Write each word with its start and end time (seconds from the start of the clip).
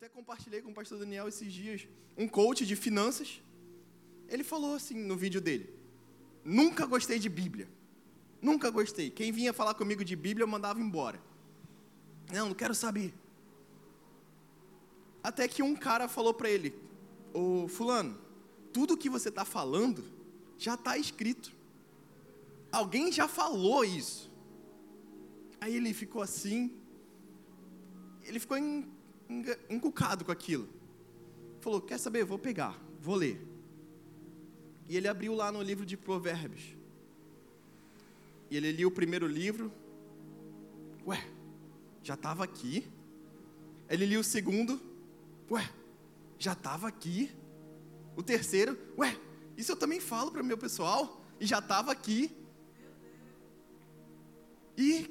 até 0.00 0.08
compartilhei 0.08 0.62
com 0.62 0.70
o 0.70 0.74
pastor 0.74 0.98
Daniel 0.98 1.28
esses 1.28 1.52
dias 1.52 1.86
um 2.16 2.26
coach 2.26 2.64
de 2.64 2.74
finanças. 2.74 3.42
Ele 4.30 4.42
falou 4.42 4.74
assim 4.74 4.94
no 4.94 5.14
vídeo 5.14 5.42
dele: 5.42 5.68
Nunca 6.42 6.86
gostei 6.86 7.18
de 7.18 7.28
Bíblia. 7.28 7.68
Nunca 8.40 8.70
gostei. 8.70 9.10
Quem 9.10 9.30
vinha 9.30 9.52
falar 9.52 9.74
comigo 9.74 10.02
de 10.02 10.16
Bíblia 10.16 10.44
eu 10.44 10.48
mandava 10.48 10.80
embora. 10.80 11.20
Não, 12.32 12.48
não 12.48 12.54
quero 12.54 12.74
saber. 12.74 13.12
Até 15.22 15.46
que 15.46 15.62
um 15.62 15.76
cara 15.76 16.08
falou 16.08 16.32
para 16.32 16.48
ele: 16.48 16.74
Ô 17.34 17.68
Fulano, 17.68 18.18
tudo 18.72 18.96
que 18.96 19.10
você 19.10 19.28
está 19.28 19.44
falando 19.44 20.02
já 20.56 20.76
está 20.76 20.96
escrito. 20.96 21.52
Alguém 22.72 23.12
já 23.12 23.28
falou 23.28 23.84
isso. 23.84 24.32
Aí 25.60 25.76
ele 25.76 25.92
ficou 25.92 26.22
assim. 26.22 26.74
Ele 28.22 28.40
ficou 28.40 28.56
encucado 29.68 30.24
com 30.24 30.32
aquilo. 30.32 30.68
Falou: 31.60 31.80
Quer 31.80 31.98
saber? 31.98 32.24
Vou 32.24 32.38
pegar, 32.38 32.78
vou 33.00 33.14
ler. 33.14 33.40
E 34.88 34.96
ele 34.96 35.06
abriu 35.06 35.34
lá 35.34 35.52
no 35.52 35.62
livro 35.62 35.86
de 35.86 35.96
Provérbios. 35.96 36.74
E 38.50 38.56
ele 38.56 38.72
lia 38.72 38.88
o 38.88 38.90
primeiro 38.90 39.26
livro. 39.26 39.72
Ué, 41.06 41.24
já 42.02 42.14
estava 42.14 42.42
aqui. 42.42 42.86
Ele 43.88 44.04
lia 44.04 44.18
o 44.18 44.24
segundo. 44.24 44.80
Ué, 45.50 45.70
já 46.38 46.54
estava 46.54 46.88
aqui. 46.88 47.30
O 48.16 48.22
terceiro, 48.22 48.76
ué, 48.98 49.16
isso 49.56 49.72
eu 49.72 49.76
também 49.76 50.00
falo 50.00 50.32
para 50.32 50.42
o 50.42 50.44
meu 50.44 50.58
pessoal. 50.58 51.24
E 51.38 51.46
já 51.46 51.60
estava 51.60 51.92
aqui. 51.92 52.36
E, 54.76 55.08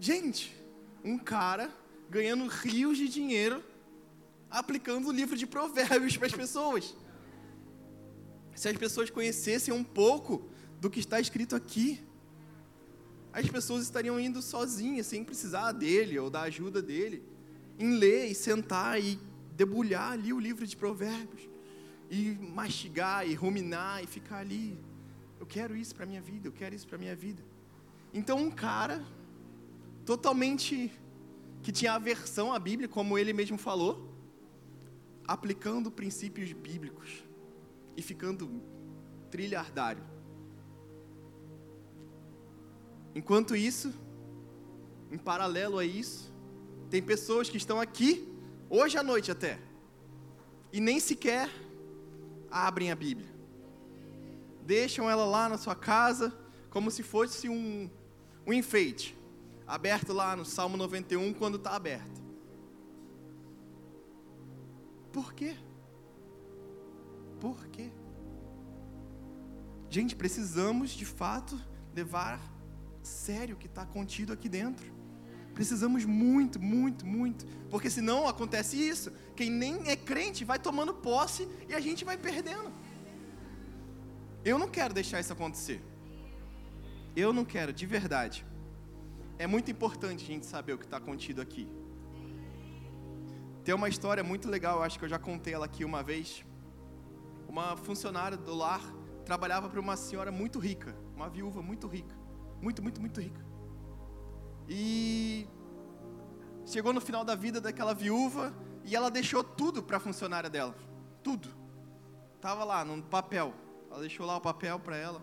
gente, 0.00 0.56
um 1.04 1.18
cara 1.18 1.70
ganhando 2.10 2.46
rios 2.46 2.96
de 2.96 3.08
dinheiro 3.08 3.62
aplicando 4.50 5.08
o 5.08 5.12
livro 5.12 5.36
de 5.36 5.46
provérbios 5.46 6.16
para 6.16 6.26
as 6.26 6.32
pessoas. 6.32 6.94
Se 8.54 8.68
as 8.68 8.76
pessoas 8.76 9.10
conhecessem 9.10 9.72
um 9.72 9.84
pouco 9.84 10.48
do 10.80 10.90
que 10.90 11.00
está 11.00 11.20
escrito 11.20 11.54
aqui, 11.54 12.00
as 13.32 13.48
pessoas 13.48 13.84
estariam 13.84 14.18
indo 14.18 14.40
sozinhas, 14.40 15.06
sem 15.06 15.22
precisar 15.22 15.72
dele 15.72 16.18
ou 16.18 16.30
da 16.30 16.42
ajuda 16.42 16.80
dele, 16.80 17.22
em 17.78 17.96
ler 17.96 18.26
e 18.26 18.34
sentar 18.34 19.00
e 19.00 19.18
debulhar 19.54 20.12
ali 20.12 20.32
o 20.32 20.40
livro 20.40 20.66
de 20.66 20.76
provérbios, 20.76 21.48
e 22.10 22.30
mastigar 22.40 23.28
e 23.28 23.34
ruminar 23.34 24.02
e 24.02 24.06
ficar 24.06 24.38
ali. 24.38 24.78
Eu 25.38 25.46
quero 25.46 25.76
isso 25.76 25.94
para 25.94 26.06
minha 26.06 26.20
vida, 26.20 26.48
eu 26.48 26.52
quero 26.52 26.74
isso 26.74 26.88
para 26.88 26.96
minha 26.98 27.14
vida. 27.14 27.42
Então 28.12 28.38
um 28.38 28.50
cara 28.50 29.04
totalmente 30.04 30.90
que 31.62 31.72
tinha 31.72 31.92
aversão 31.92 32.52
à 32.52 32.58
Bíblia, 32.58 32.88
como 32.88 33.18
ele 33.18 33.32
mesmo 33.32 33.58
falou, 33.58 34.14
aplicando 35.26 35.90
princípios 35.90 36.52
bíblicos 36.52 37.24
e 37.96 38.02
ficando 38.02 38.62
trilhardário. 39.30 40.02
Enquanto 43.14 43.56
isso, 43.56 43.92
em 45.10 45.18
paralelo 45.18 45.78
a 45.78 45.84
isso, 45.84 46.32
tem 46.88 47.02
pessoas 47.02 47.50
que 47.50 47.56
estão 47.56 47.80
aqui, 47.80 48.26
hoje 48.70 48.96
à 48.96 49.02
noite 49.02 49.30
até, 49.30 49.58
e 50.72 50.80
nem 50.80 51.00
sequer 51.00 51.50
abrem 52.50 52.90
a 52.90 52.94
Bíblia. 52.94 53.28
Deixam 54.64 55.10
ela 55.10 55.24
lá 55.24 55.48
na 55.48 55.58
sua 55.58 55.74
casa, 55.74 56.32
como 56.70 56.90
se 56.90 57.02
fosse 57.02 57.48
um, 57.48 57.90
um 58.46 58.52
enfeite 58.52 59.17
aberto 59.68 60.14
lá 60.14 60.34
no 60.34 60.44
Salmo 60.46 60.76
91 60.76 61.34
quando 61.34 61.56
está 61.56 61.76
aberto. 61.76 62.22
Por 65.12 65.34
quê? 65.34 65.54
Por 67.38 67.66
quê? 67.68 67.90
Gente, 69.90 70.16
precisamos 70.16 70.90
de 70.90 71.04
fato 71.04 71.60
levar 71.94 72.40
sério 73.02 73.54
o 73.54 73.58
que 73.58 73.66
está 73.66 73.84
contido 73.84 74.32
aqui 74.32 74.48
dentro. 74.48 74.90
Precisamos 75.54 76.04
muito, 76.04 76.60
muito, 76.60 77.06
muito. 77.06 77.46
Porque 77.70 77.90
senão 77.90 78.26
acontece 78.26 78.76
isso. 78.76 79.12
Quem 79.36 79.50
nem 79.50 79.88
é 79.88 79.96
crente 79.96 80.44
vai 80.44 80.58
tomando 80.58 80.94
posse 80.94 81.48
e 81.68 81.74
a 81.74 81.80
gente 81.80 82.04
vai 82.04 82.16
perdendo. 82.16 82.72
Eu 84.44 84.58
não 84.58 84.68
quero 84.68 84.94
deixar 84.94 85.20
isso 85.20 85.32
acontecer. 85.32 85.82
Eu 87.16 87.32
não 87.32 87.44
quero, 87.44 87.72
de 87.72 87.86
verdade 87.86 88.47
é 89.38 89.46
muito 89.46 89.70
importante 89.70 90.24
a 90.24 90.26
gente 90.26 90.46
saber 90.46 90.72
o 90.72 90.78
que 90.78 90.84
está 90.84 91.00
contido 91.00 91.40
aqui. 91.40 91.68
Tem 93.64 93.74
uma 93.74 93.88
história 93.88 94.24
muito 94.24 94.48
legal, 94.48 94.82
acho 94.82 94.98
que 94.98 95.04
eu 95.04 95.08
já 95.08 95.18
contei 95.18 95.54
ela 95.54 95.66
aqui 95.66 95.84
uma 95.84 96.02
vez. 96.02 96.44
Uma 97.46 97.76
funcionária 97.76 98.36
do 98.36 98.54
lar 98.54 98.82
trabalhava 99.24 99.68
para 99.68 99.80
uma 99.80 99.96
senhora 99.96 100.32
muito 100.32 100.58
rica, 100.58 100.96
uma 101.14 101.28
viúva 101.28 101.62
muito 101.62 101.86
rica, 101.86 102.16
muito, 102.60 102.82
muito, 102.82 103.00
muito 103.00 103.20
rica. 103.20 103.44
E 104.68 105.46
chegou 106.66 106.92
no 106.92 107.00
final 107.00 107.24
da 107.24 107.34
vida 107.34 107.60
daquela 107.60 107.94
viúva 107.94 108.52
e 108.84 108.96
ela 108.96 109.10
deixou 109.10 109.44
tudo 109.44 109.82
para 109.82 109.98
a 109.98 110.00
funcionária 110.00 110.50
dela, 110.50 110.74
tudo. 111.22 111.48
Tava 112.40 112.64
lá 112.64 112.84
no 112.84 113.02
papel. 113.02 113.54
Ela 113.90 114.00
deixou 114.00 114.26
lá 114.26 114.36
o 114.36 114.40
papel 114.40 114.78
para 114.78 114.96
ela. 114.96 115.22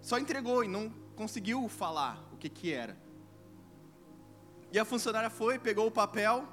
Só 0.00 0.18
entregou 0.18 0.62
e 0.62 0.68
não 0.68 0.90
conseguiu 1.14 1.68
falar 1.68 2.28
o 2.32 2.36
que 2.36 2.48
que 2.48 2.72
era. 2.72 3.05
E 4.72 4.78
a 4.78 4.84
funcionária 4.84 5.30
foi, 5.30 5.58
pegou 5.58 5.86
o 5.86 5.90
papel, 5.90 6.46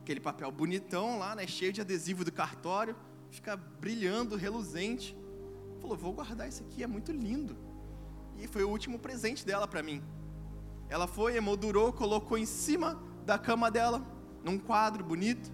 aquele 0.00 0.20
papel 0.20 0.50
bonitão 0.52 1.18
lá, 1.18 1.34
né, 1.34 1.46
cheio 1.46 1.72
de 1.72 1.80
adesivo 1.80 2.24
do 2.24 2.32
cartório, 2.32 2.94
fica 3.30 3.56
brilhando, 3.56 4.36
reluzente. 4.36 5.16
Falou: 5.80 5.96
"Vou 5.96 6.12
guardar 6.12 6.48
isso 6.48 6.62
aqui, 6.62 6.82
é 6.82 6.86
muito 6.86 7.10
lindo". 7.10 7.56
E 8.38 8.46
foi 8.46 8.62
o 8.64 8.68
último 8.68 8.98
presente 8.98 9.44
dela 9.46 9.66
para 9.66 9.82
mim. 9.82 10.02
Ela 10.88 11.06
foi, 11.06 11.36
emoldurou, 11.36 11.92
colocou 11.92 12.36
em 12.36 12.46
cima 12.46 13.00
da 13.24 13.38
cama 13.38 13.70
dela, 13.70 14.04
num 14.42 14.58
quadro 14.58 15.02
bonito, 15.02 15.50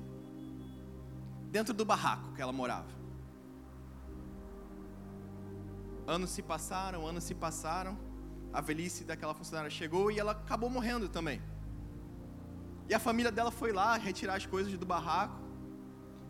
dentro 1.51 1.73
do 1.73 1.85
barraco 1.85 2.33
que 2.35 2.43
ela 2.43 2.53
morava. 2.53 2.89
Anos 6.07 6.31
se 6.31 6.43
passaram, 6.43 7.07
anos 7.07 7.23
se 7.23 7.35
passaram 7.35 8.10
a 8.53 8.61
velhice 8.61 9.05
daquela 9.05 9.35
funcionária 9.35 9.71
chegou 9.71 10.11
e 10.11 10.19
ela 10.19 10.33
acabou 10.33 10.69
morrendo 10.69 11.09
também. 11.09 11.41
E 12.89 12.95
a 12.95 12.99
família 12.99 13.31
dela 13.31 13.51
foi 13.51 13.73
lá 13.73 13.97
retirar 13.97 14.35
as 14.35 14.47
coisas 14.47 14.77
do 14.77 14.85
barraco. 14.85 15.39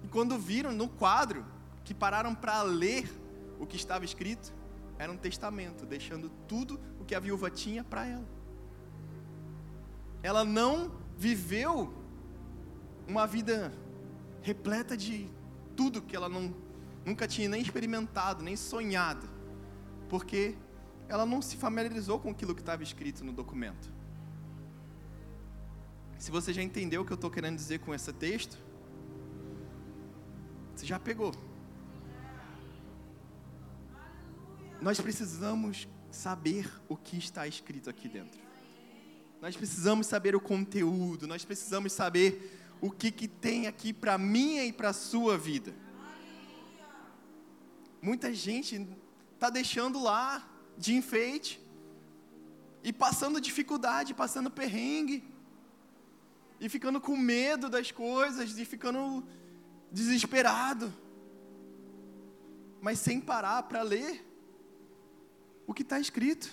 E 0.03 0.08
quando 0.08 0.38
viram 0.38 0.72
no 0.72 0.88
quadro, 0.88 1.44
que 1.84 1.94
pararam 1.94 2.34
para 2.34 2.62
ler 2.62 3.10
o 3.59 3.66
que 3.66 3.76
estava 3.76 4.04
escrito, 4.04 4.53
era 4.98 5.10
um 5.10 5.16
testamento, 5.16 5.86
deixando 5.86 6.28
tudo 6.47 6.78
o 6.98 7.04
que 7.04 7.14
a 7.14 7.20
viúva 7.20 7.50
tinha 7.50 7.82
para 7.82 8.06
ela. 8.06 8.28
Ela 10.22 10.44
não 10.44 10.92
viveu 11.16 11.94
uma 13.09 13.26
vida 13.26 13.72
repleta 14.42 14.97
de 14.97 15.28
tudo 15.75 16.03
que 16.03 16.14
ela 16.14 16.28
não, 16.28 16.54
nunca 17.04 17.26
tinha 17.26 17.48
nem 17.48 17.62
experimentado, 17.62 18.42
nem 18.42 18.56
sonhado, 18.56 19.26
porque 20.09 20.54
ela 21.10 21.26
não 21.26 21.43
se 21.43 21.56
familiarizou 21.56 22.21
com 22.21 22.31
aquilo 22.31 22.54
que 22.54 22.62
estava 22.62 22.84
escrito 22.84 23.25
no 23.25 23.32
documento. 23.32 23.93
Se 26.16 26.31
você 26.31 26.53
já 26.53 26.62
entendeu 26.62 27.03
o 27.03 27.04
que 27.04 27.12
eu 27.12 27.16
estou 27.16 27.28
querendo 27.28 27.56
dizer 27.56 27.81
com 27.81 27.93
esse 27.93 28.12
texto, 28.12 28.56
você 30.72 30.87
já 30.87 31.00
pegou. 31.00 31.34
Nós 34.81 35.00
precisamos 35.00 35.88
saber 36.12 36.71
o 36.88 36.97
que 36.97 37.19
está 37.19 37.44
escrito 37.44 37.91
aqui 37.91 38.09
dentro. 38.09 38.41
Nós 39.42 39.56
precisamos 39.56 40.06
saber 40.06 40.37
o 40.37 40.41
conteúdo, 40.41 41.27
nós 41.27 41.44
precisamos 41.44 41.92
saber 41.92 42.56
o 42.81 42.88
que, 42.88 43.10
que 43.10 43.27
tem 43.27 43.66
aqui 43.66 43.92
para 43.92 44.16
minha 44.16 44.65
e 44.65 44.72
para 44.72 44.91
a 44.91 44.92
sua 44.92 45.36
vida. 45.36 45.74
Muita 48.01 48.33
gente 48.33 48.86
está 49.34 49.51
deixando 49.51 50.01
lá 50.01 50.49
de 50.80 50.94
enfeite, 50.94 51.60
e 52.82 52.91
passando 52.91 53.38
dificuldade, 53.38 54.15
passando 54.15 54.50
perrengue, 54.50 55.22
e 56.59 56.71
ficando 56.71 56.98
com 56.98 57.15
medo 57.16 57.68
das 57.68 57.92
coisas, 57.92 58.59
e 58.59 58.65
ficando 58.65 59.22
desesperado, 59.92 60.91
mas 62.80 62.98
sem 62.98 63.21
parar 63.21 63.62
para 63.65 63.82
ler 63.82 64.27
o 65.66 65.74
que 65.74 65.82
está 65.82 66.00
escrito. 66.00 66.50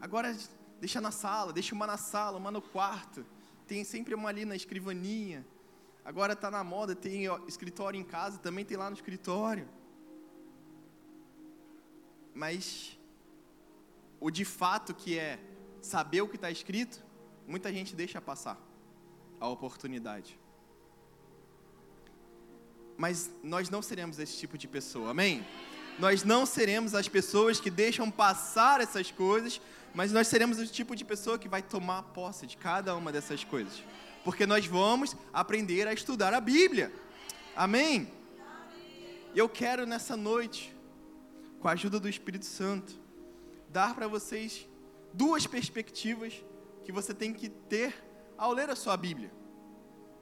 Agora, 0.00 0.34
deixa 0.80 0.98
na 0.98 1.10
sala, 1.10 1.52
deixa 1.52 1.74
uma 1.74 1.86
na 1.86 1.98
sala, 1.98 2.38
uma 2.38 2.50
no 2.50 2.62
quarto, 2.62 3.22
tem 3.66 3.84
sempre 3.84 4.14
uma 4.14 4.30
ali 4.30 4.46
na 4.46 4.56
escrivaninha. 4.56 5.46
Agora 6.02 6.32
está 6.32 6.50
na 6.50 6.64
moda, 6.64 6.96
tem 6.96 7.24
escritório 7.46 8.00
em 8.00 8.04
casa, 8.04 8.38
também 8.38 8.64
tem 8.64 8.78
lá 8.78 8.88
no 8.88 8.96
escritório 8.96 9.68
mas 12.34 12.98
o 14.20 14.30
de 14.30 14.44
fato 14.44 14.94
que 14.94 15.18
é 15.18 15.38
saber 15.80 16.20
o 16.20 16.28
que 16.28 16.36
está 16.36 16.50
escrito, 16.50 17.02
muita 17.46 17.72
gente 17.72 17.96
deixa 17.96 18.20
passar. 18.20 18.58
a 19.40 19.48
oportunidade. 19.48 20.38
Mas 22.96 23.30
nós 23.42 23.70
não 23.70 23.80
seremos 23.80 24.18
esse 24.18 24.36
tipo 24.36 24.58
de 24.58 24.68
pessoa, 24.68 25.12
amém? 25.12 25.46
Nós 25.98 26.22
não 26.22 26.44
seremos 26.44 26.94
as 26.94 27.08
pessoas 27.08 27.58
que 27.58 27.70
deixam 27.70 28.10
passar 28.10 28.82
essas 28.82 29.10
coisas, 29.10 29.60
mas 29.94 30.12
nós 30.12 30.28
seremos 30.28 30.58
o 30.58 30.66
tipo 30.66 30.94
de 30.94 31.04
pessoa 31.04 31.38
que 31.38 31.48
vai 31.48 31.62
tomar 31.62 32.02
posse 32.02 32.46
de 32.46 32.56
cada 32.58 32.94
uma 32.94 33.10
dessas 33.10 33.42
coisas. 33.42 33.82
Porque 34.22 34.44
nós 34.44 34.66
vamos 34.66 35.16
aprender 35.32 35.88
a 35.88 35.94
estudar 35.94 36.34
a 36.34 36.40
Bíblia. 36.40 36.92
Amém? 37.56 38.12
Eu 39.34 39.48
quero 39.48 39.86
nessa 39.86 40.16
noite, 40.16 40.76
com 41.60 41.68
a 41.68 41.72
ajuda 41.72 42.00
do 42.00 42.08
Espírito 42.08 42.46
Santo, 42.46 42.98
dar 43.68 43.94
para 43.94 44.08
vocês 44.08 44.66
duas 45.12 45.46
perspectivas 45.46 46.42
que 46.84 46.90
você 46.90 47.12
tem 47.12 47.32
que 47.32 47.48
ter 47.48 47.94
ao 48.36 48.52
ler 48.52 48.70
a 48.70 48.74
sua 48.74 48.96
Bíblia. 48.96 49.30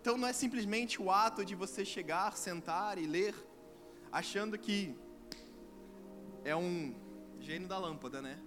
Então 0.00 0.18
não 0.18 0.26
é 0.26 0.32
simplesmente 0.32 1.00
o 1.00 1.10
ato 1.10 1.44
de 1.44 1.54
você 1.54 1.84
chegar, 1.84 2.36
sentar 2.36 2.98
e 2.98 3.06
ler, 3.06 3.34
achando 4.10 4.58
que 4.58 4.96
é 6.44 6.56
um 6.56 6.94
gênio 7.40 7.68
da 7.68 7.78
lâmpada, 7.78 8.20
né? 8.20 8.38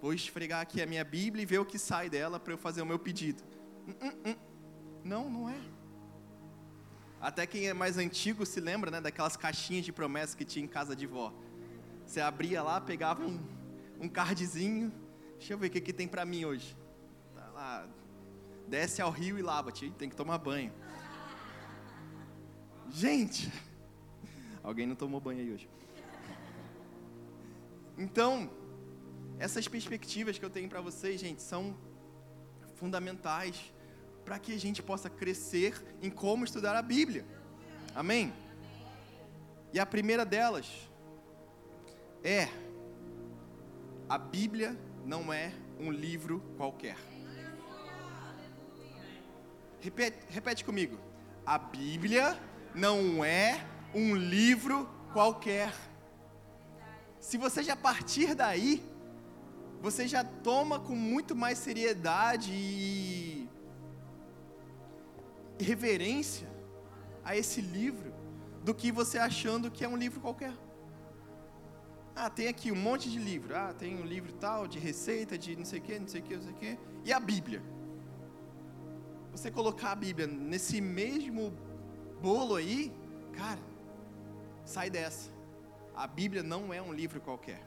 Vou 0.00 0.12
esfregar 0.12 0.60
aqui 0.60 0.82
a 0.82 0.86
minha 0.86 1.04
Bíblia 1.04 1.42
e 1.42 1.46
ver 1.46 1.58
o 1.58 1.64
que 1.64 1.78
sai 1.78 2.10
dela 2.10 2.38
para 2.38 2.52
eu 2.52 2.58
fazer 2.58 2.82
o 2.82 2.86
meu 2.86 2.98
pedido. 2.98 3.42
Hum, 3.88 3.94
hum, 4.02 4.12
hum. 4.26 4.36
Não, 5.04 5.30
não 5.30 5.48
é. 5.48 5.60
Até 7.20 7.46
quem 7.46 7.68
é 7.68 7.72
mais 7.72 7.96
antigo 7.96 8.44
se 8.44 8.60
lembra, 8.60 8.90
né, 8.90 9.00
daquelas 9.00 9.36
caixinhas 9.36 9.84
de 9.84 9.92
promessa 9.92 10.36
que 10.36 10.44
tinha 10.44 10.64
em 10.64 10.68
casa 10.68 10.94
de 10.94 11.06
vó. 11.06 11.32
Você 12.06 12.20
abria 12.20 12.62
lá, 12.62 12.80
pegava 12.80 13.24
um, 13.24 13.40
um 14.00 14.08
cardzinho. 14.08 14.92
Deixa 15.38 15.54
eu 15.54 15.58
ver 15.58 15.68
o 15.68 15.70
que, 15.70 15.80
que 15.80 15.92
tem 15.92 16.06
para 16.06 16.24
mim 16.24 16.44
hoje. 16.44 16.76
Tá 17.34 17.46
lá. 17.54 17.88
Desce 18.68 19.02
ao 19.02 19.10
rio 19.10 19.38
e 19.38 19.42
lava-te. 19.42 19.90
Tem 19.90 20.08
que 20.08 20.16
tomar 20.16 20.38
banho. 20.38 20.72
Gente, 22.90 23.50
alguém 24.62 24.86
não 24.86 24.94
tomou 24.94 25.20
banho 25.20 25.40
aí 25.40 25.52
hoje. 25.52 25.68
Então, 27.96 28.50
essas 29.38 29.66
perspectivas 29.66 30.38
que 30.38 30.44
eu 30.44 30.50
tenho 30.50 30.68
para 30.68 30.80
vocês, 30.80 31.20
gente, 31.20 31.42
são 31.42 31.76
fundamentais 32.74 33.72
para 34.24 34.38
que 34.38 34.52
a 34.52 34.58
gente 34.58 34.82
possa 34.82 35.10
crescer 35.10 35.82
em 36.00 36.10
como 36.10 36.44
estudar 36.44 36.76
a 36.76 36.82
Bíblia. 36.82 37.24
Amém? 37.94 38.32
E 39.72 39.80
a 39.80 39.86
primeira 39.86 40.24
delas 40.24 40.70
é: 42.22 42.48
a 44.08 44.18
Bíblia 44.18 44.76
não 45.04 45.32
é 45.32 45.52
um 45.78 45.90
livro 45.90 46.42
qualquer. 46.56 46.96
Repete, 49.80 50.18
repete 50.28 50.64
comigo. 50.64 50.98
A 51.44 51.58
Bíblia 51.58 52.38
não 52.74 53.24
é 53.24 53.66
um 53.94 54.14
livro 54.14 54.88
qualquer. 55.12 55.74
Se 57.18 57.36
você 57.36 57.62
já 57.62 57.76
partir 57.76 58.34
daí, 58.34 58.82
você 59.80 60.06
já 60.06 60.22
toma 60.22 60.78
com 60.78 60.94
muito 60.94 61.34
mais 61.34 61.58
seriedade 61.58 62.52
e 62.52 63.48
reverência 65.58 66.48
a 67.24 67.36
esse 67.36 67.60
livro 67.60 68.12
do 68.62 68.74
que 68.74 68.92
você 68.92 69.18
achando 69.18 69.70
que 69.70 69.84
é 69.84 69.88
um 69.88 69.96
livro 69.96 70.20
qualquer. 70.20 70.52
Ah, 72.14 72.28
tem 72.28 72.48
aqui 72.48 72.70
um 72.70 72.76
monte 72.76 73.10
de 73.10 73.18
livro. 73.18 73.56
Ah, 73.56 73.72
tem 73.72 73.96
um 73.96 74.04
livro 74.04 74.32
tal, 74.32 74.66
de 74.66 74.78
receita, 74.78 75.38
de 75.38 75.56
não 75.56 75.64
sei 75.64 75.78
o 75.78 75.82
que, 75.82 75.98
não 75.98 76.08
sei 76.08 76.20
o 76.20 76.24
que, 76.24 76.36
não 76.36 76.42
sei 76.42 76.52
o 76.52 76.56
que. 76.56 76.78
E 77.04 77.12
a 77.12 77.18
Bíblia? 77.18 77.62
Você 79.32 79.50
colocar 79.50 79.92
a 79.92 79.94
Bíblia 79.94 80.26
nesse 80.26 80.80
mesmo 80.80 81.52
bolo 82.20 82.56
aí, 82.56 82.92
cara, 83.32 83.60
sai 84.64 84.90
dessa. 84.90 85.30
A 85.94 86.06
Bíblia 86.06 86.42
não 86.42 86.72
é 86.72 86.82
um 86.82 86.92
livro 86.92 87.20
qualquer. 87.20 87.66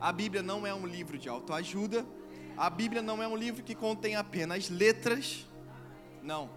A 0.00 0.10
Bíblia 0.10 0.42
não 0.42 0.66
é 0.66 0.74
um 0.74 0.86
livro 0.86 1.18
de 1.18 1.28
autoajuda. 1.28 2.04
A 2.56 2.68
Bíblia 2.68 3.02
não 3.02 3.22
é 3.22 3.28
um 3.28 3.36
livro 3.36 3.62
que 3.62 3.74
contém 3.74 4.16
apenas 4.16 4.68
letras 4.68 5.46
não. 6.22 6.50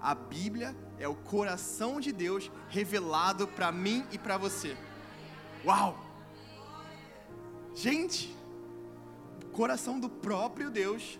A 0.00 0.14
Bíblia 0.14 0.74
é 0.98 1.06
o 1.06 1.14
coração 1.14 2.00
de 2.00 2.12
Deus 2.12 2.50
revelado 2.68 3.46
para 3.46 3.70
mim 3.70 4.04
e 4.12 4.18
para 4.18 4.36
você. 4.36 4.76
Uau! 5.64 5.98
Gente, 7.74 8.34
coração 9.52 10.00
do 10.00 10.08
próprio 10.08 10.70
Deus 10.70 11.18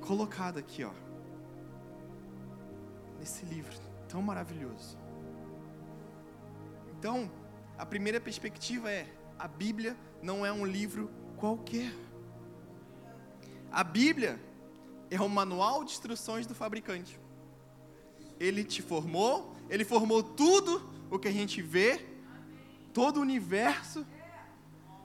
colocado 0.00 0.58
aqui, 0.58 0.84
ó. 0.84 0.92
Nesse 3.18 3.44
livro 3.46 3.74
tão 4.08 4.20
maravilhoso. 4.20 4.98
Então, 6.98 7.30
a 7.78 7.86
primeira 7.86 8.20
perspectiva 8.20 8.90
é: 8.90 9.06
a 9.38 9.48
Bíblia 9.48 9.96
não 10.22 10.44
é 10.44 10.52
um 10.52 10.66
livro 10.66 11.10
qualquer. 11.36 11.92
A 13.72 13.84
Bíblia 13.84 14.38
é 15.10 15.20
o 15.20 15.28
manual 15.28 15.84
de 15.84 15.92
instruções 15.92 16.46
do 16.46 16.54
fabricante. 16.54 17.18
Ele 18.38 18.64
te 18.64 18.82
formou, 18.82 19.54
ele 19.68 19.84
formou 19.84 20.22
tudo 20.22 20.90
o 21.10 21.18
que 21.18 21.28
a 21.28 21.32
gente 21.32 21.62
vê, 21.62 22.06
todo 22.92 23.18
o 23.18 23.20
universo, 23.20 24.06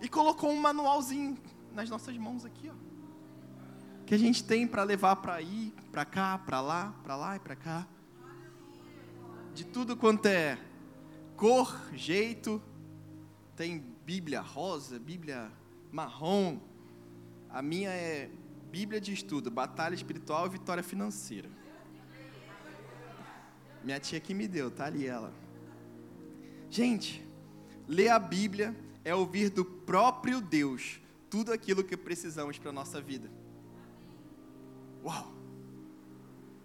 e 0.01 0.09
colocou 0.09 0.51
um 0.51 0.59
manualzinho 0.59 1.37
nas 1.73 1.89
nossas 1.89 2.15
mãos 2.17 2.45
aqui, 2.45 2.69
ó. 2.69 2.85
Que 4.05 4.13
a 4.13 4.19
gente 4.19 4.43
tem 4.43 4.67
para 4.67 4.83
levar 4.83 5.15
para 5.15 5.41
ir, 5.41 5.73
para 5.91 6.05
cá, 6.05 6.37
para 6.37 6.61
lá, 6.61 6.93
para 7.03 7.15
lá 7.15 7.35
e 7.35 7.39
para 7.39 7.55
cá. 7.55 7.87
De 9.53 9.65
tudo 9.65 9.97
quanto 9.97 10.27
é 10.27 10.59
cor, 11.35 11.75
jeito, 11.93 12.61
tem 13.55 13.83
Bíblia 14.05 14.41
rosa, 14.41 14.99
Bíblia 14.99 15.51
marrom. 15.91 16.59
A 17.49 17.61
minha 17.61 17.89
é 17.89 18.29
Bíblia 18.69 19.01
de 19.01 19.13
estudo, 19.13 19.49
batalha 19.49 19.95
espiritual 19.95 20.45
e 20.45 20.49
vitória 20.49 20.83
financeira. 20.83 21.49
Minha 23.83 23.99
tia 23.99 24.19
que 24.19 24.33
me 24.33 24.47
deu, 24.47 24.69
tá 24.69 24.85
ali 24.85 25.07
ela. 25.07 25.33
Gente, 26.69 27.24
ler 27.87 28.09
a 28.09 28.19
Bíblia 28.19 28.75
é 29.03 29.13
ouvir 29.13 29.49
do 29.49 29.63
próprio 29.63 30.41
Deus 30.41 30.99
tudo 31.29 31.51
aquilo 31.51 31.83
que 31.83 31.95
precisamos 31.95 32.57
para 32.57 32.69
a 32.69 32.73
nossa 32.73 33.01
vida. 33.01 33.29
Uau! 35.03 35.31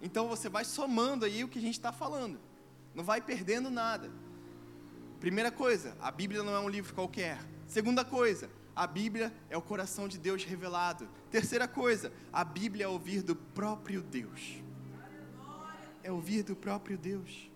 Então 0.01 0.27
você 0.27 0.49
vai 0.49 0.65
somando 0.65 1.25
aí 1.25 1.43
o 1.43 1.47
que 1.47 1.59
a 1.59 1.61
gente 1.61 1.75
está 1.75 1.91
falando, 1.91 2.39
não 2.95 3.03
vai 3.03 3.21
perdendo 3.21 3.69
nada. 3.69 4.11
Primeira 5.19 5.51
coisa, 5.51 5.95
a 6.01 6.09
Bíblia 6.09 6.41
não 6.41 6.55
é 6.55 6.59
um 6.59 6.67
livro 6.67 6.95
qualquer. 6.95 7.37
Segunda 7.67 8.03
coisa, 8.03 8.49
a 8.75 8.87
Bíblia 8.87 9.31
é 9.49 9.55
o 9.55 9.61
coração 9.61 10.07
de 10.07 10.17
Deus 10.17 10.43
revelado. 10.43 11.07
Terceira 11.29 11.67
coisa, 11.67 12.11
a 12.33 12.43
Bíblia 12.43 12.85
é 12.85 12.87
ouvir 12.87 13.21
do 13.21 13.35
próprio 13.35 14.01
Deus. 14.01 14.63
É 16.01 16.11
ouvir 16.11 16.41
do 16.41 16.55
próprio 16.55 16.97
Deus. 16.97 17.51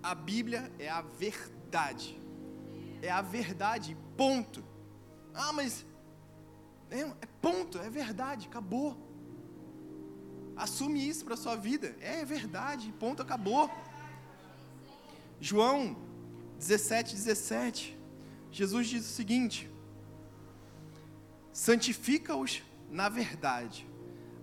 A 0.00 0.14
Bíblia 0.14 0.70
é 0.78 0.88
a 0.88 1.02
verdade. 1.02 1.59
É 3.02 3.10
a 3.10 3.22
verdade, 3.22 3.96
ponto. 4.16 4.64
Ah, 5.34 5.52
mas 5.52 5.86
é, 6.90 7.00
é 7.00 7.26
ponto, 7.40 7.78
é 7.78 7.88
verdade, 7.88 8.46
acabou. 8.48 8.96
Assume 10.56 11.08
isso 11.08 11.24
para 11.24 11.36
sua 11.36 11.56
vida. 11.56 11.96
É 12.00 12.24
verdade, 12.24 12.92
ponto, 12.98 13.22
acabou. 13.22 13.70
João 15.40 15.96
17, 16.58 17.14
17. 17.14 17.98
Jesus 18.50 18.88
diz 18.88 19.06
o 19.06 19.12
seguinte: 19.12 19.70
santifica-os 21.52 22.62
na 22.90 23.08
verdade, 23.08 23.86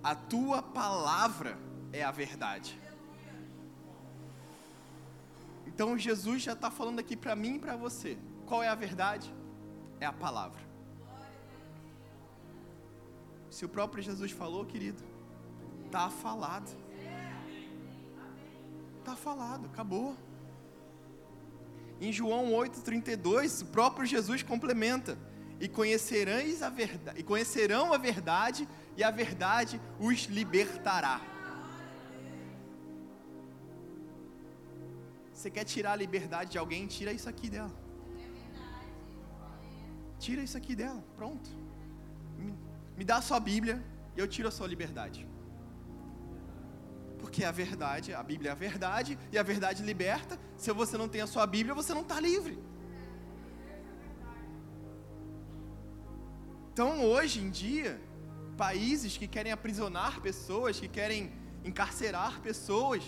a 0.02 0.16
tua 0.16 0.64
palavra 0.64 1.60
é 1.92 2.02
a 2.02 2.12
verdade. 2.12 2.80
Então 5.78 5.96
Jesus 5.96 6.42
já 6.42 6.54
está 6.54 6.72
falando 6.72 6.98
aqui 6.98 7.16
para 7.16 7.36
mim 7.36 7.58
e 7.58 7.60
para 7.60 7.76
você. 7.76 8.18
Qual 8.48 8.64
é 8.64 8.68
a 8.68 8.74
verdade? 8.74 9.32
É 10.00 10.08
a 10.08 10.12
palavra. 10.12 10.60
Se 13.52 13.64
o 13.64 13.70
próprio 13.70 14.02
Jesus 14.02 14.32
falou, 14.32 14.66
querido, 14.66 15.04
está 15.86 16.10
falado. 16.10 16.76
Está 18.98 19.16
falado, 19.16 19.68
acabou. 19.68 20.18
Em 22.02 22.12
João 22.12 22.52
8:32, 22.54 23.62
o 23.62 23.68
próprio 23.68 24.04
Jesus 24.04 24.42
complementa: 24.42 25.16
"E 25.60 25.68
conhecereis 25.68 26.64
a 26.64 26.72
verdade, 26.72 27.20
e 27.20 27.24
conhecerão 27.24 27.94
a 27.94 27.98
verdade, 28.00 28.68
e 28.96 29.04
a 29.04 29.12
verdade 29.12 29.80
os 30.00 30.24
libertará." 30.24 31.37
Você 35.38 35.52
quer 35.52 35.66
tirar 35.72 35.92
a 35.92 35.96
liberdade 35.96 36.50
de 36.54 36.58
alguém? 36.58 36.88
Tira 36.88 37.12
isso 37.18 37.30
aqui 37.30 37.48
dela. 37.48 37.72
Tira 40.18 40.42
isso 40.42 40.58
aqui 40.58 40.76
dela, 40.76 41.02
pronto. 41.16 41.48
Me, 42.98 43.04
dá 43.06 43.18
a 43.18 43.22
sua 43.22 43.40
Bíblia 43.40 43.76
e 44.16 44.20
eu 44.20 44.28
tiro 44.28 44.48
a 44.48 44.52
sua 44.52 44.66
liberdade. 44.66 45.28
Porque 47.20 47.44
a 47.44 47.52
verdade, 47.52 48.16
a 48.16 48.24
Bíblia 48.24 48.50
é 48.50 48.52
a 48.52 48.56
verdade 48.56 49.12
e 49.32 49.38
a 49.38 49.44
verdade 49.44 49.84
liberta. 49.84 50.40
Se 50.58 50.72
você 50.72 50.98
não 50.98 51.08
tem 51.08 51.22
a 51.22 51.28
sua 51.28 51.46
Bíblia, 51.46 51.76
você 51.76 51.94
não 51.94 52.02
está 52.02 52.20
livre. 52.20 52.58
Então, 56.74 57.06
hoje 57.06 57.42
em 57.44 57.52
dia, 57.52 58.02
países 58.66 59.16
que 59.18 59.28
querem 59.28 59.52
aprisionar 59.52 60.20
pessoas, 60.20 60.80
que 60.80 60.88
querem 60.88 61.32
encarcerar 61.64 62.42
pessoas, 62.42 63.04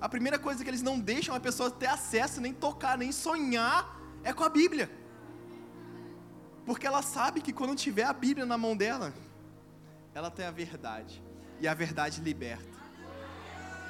a 0.00 0.08
primeira 0.08 0.38
coisa 0.38 0.62
que 0.62 0.70
eles 0.70 0.82
não 0.82 0.98
deixam 0.98 1.34
a 1.34 1.40
pessoa 1.40 1.70
ter 1.70 1.86
acesso, 1.86 2.40
nem 2.40 2.52
tocar, 2.52 2.98
nem 2.98 3.10
sonhar, 3.12 3.98
é 4.22 4.32
com 4.32 4.44
a 4.44 4.48
Bíblia. 4.48 4.90
Porque 6.64 6.86
ela 6.86 7.00
sabe 7.00 7.40
que 7.40 7.52
quando 7.52 7.74
tiver 7.74 8.04
a 8.04 8.12
Bíblia 8.12 8.44
na 8.44 8.58
mão 8.58 8.76
dela, 8.76 9.14
ela 10.14 10.30
tem 10.30 10.44
a 10.44 10.50
verdade. 10.50 11.22
E 11.60 11.66
a 11.66 11.72
verdade 11.72 12.20
liberta. 12.20 12.76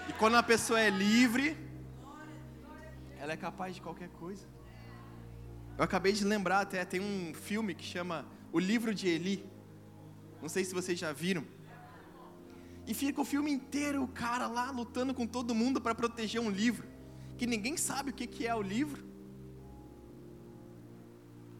E 0.08 0.12
quando 0.12 0.36
a 0.36 0.42
pessoa 0.42 0.78
é 0.78 0.90
livre, 0.90 1.56
ela 3.18 3.32
é 3.32 3.36
capaz 3.36 3.74
de 3.74 3.80
qualquer 3.80 4.08
coisa. 4.10 4.46
Eu 5.76 5.84
acabei 5.84 6.12
de 6.12 6.24
lembrar 6.24 6.60
até, 6.60 6.84
tem 6.84 7.00
um 7.00 7.34
filme 7.34 7.74
que 7.74 7.84
chama 7.84 8.24
O 8.52 8.58
Livro 8.58 8.94
de 8.94 9.08
Eli. 9.08 9.44
Não 10.40 10.48
sei 10.48 10.64
se 10.64 10.72
vocês 10.72 10.98
já 10.98 11.12
viram. 11.12 11.44
E 12.86 12.94
fica 12.94 13.20
o 13.20 13.24
filme 13.24 13.50
inteiro 13.50 14.02
o 14.02 14.08
cara 14.08 14.46
lá 14.46 14.70
lutando 14.70 15.12
com 15.12 15.26
todo 15.26 15.54
mundo 15.54 15.80
para 15.80 15.94
proteger 15.94 16.40
um 16.40 16.50
livro. 16.50 16.86
Que 17.36 17.46
ninguém 17.46 17.76
sabe 17.76 18.10
o 18.10 18.14
que, 18.14 18.26
que 18.26 18.46
é 18.46 18.54
o 18.54 18.62
livro. 18.62 19.04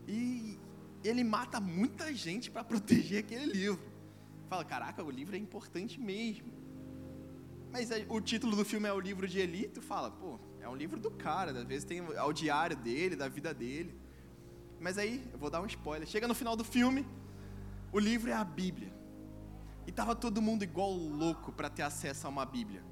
E 0.06 0.58
ele 1.02 1.24
mata 1.24 1.60
muita 1.60 2.14
gente 2.14 2.50
para 2.50 2.62
proteger 2.72 3.20
aquele 3.20 3.46
livro. 3.46 3.84
Fala, 4.48 4.64
caraca, 4.64 5.02
o 5.02 5.10
livro 5.10 5.34
é 5.34 5.38
importante 5.38 5.98
mesmo. 5.98 6.54
Mas 7.72 7.90
o 8.08 8.20
título 8.20 8.54
do 8.54 8.64
filme 8.64 8.88
é 8.88 8.92
o 8.92 9.00
livro 9.00 9.26
de 9.26 9.40
Eli, 9.40 9.68
tu 9.68 9.82
fala, 9.82 10.10
pô, 10.10 10.38
é 10.60 10.68
um 10.68 10.76
livro 10.76 10.98
do 10.98 11.10
cara, 11.10 11.50
às 11.50 11.64
vezes 11.64 11.84
tem 11.84 11.98
é 11.98 12.22
o 12.22 12.32
diário 12.32 12.76
dele, 12.76 13.16
da 13.16 13.28
vida 13.28 13.52
dele. 13.52 13.98
Mas 14.80 14.96
aí, 14.98 15.22
eu 15.32 15.38
vou 15.38 15.50
dar 15.50 15.60
um 15.60 15.66
spoiler. 15.66 16.06
Chega 16.06 16.28
no 16.28 16.34
final 16.34 16.54
do 16.54 16.64
filme, 16.64 17.04
o 17.92 17.98
livro 17.98 18.30
é 18.30 18.34
a 18.34 18.44
Bíblia. 18.44 18.92
E 19.86 19.90
estava 19.90 20.14
todo 20.14 20.42
mundo 20.42 20.64
igual 20.64 20.92
louco 20.92 21.52
para 21.52 21.70
ter 21.70 21.82
acesso 21.82 22.26
a 22.26 22.30
uma 22.30 22.44
Bíblia. 22.44 22.82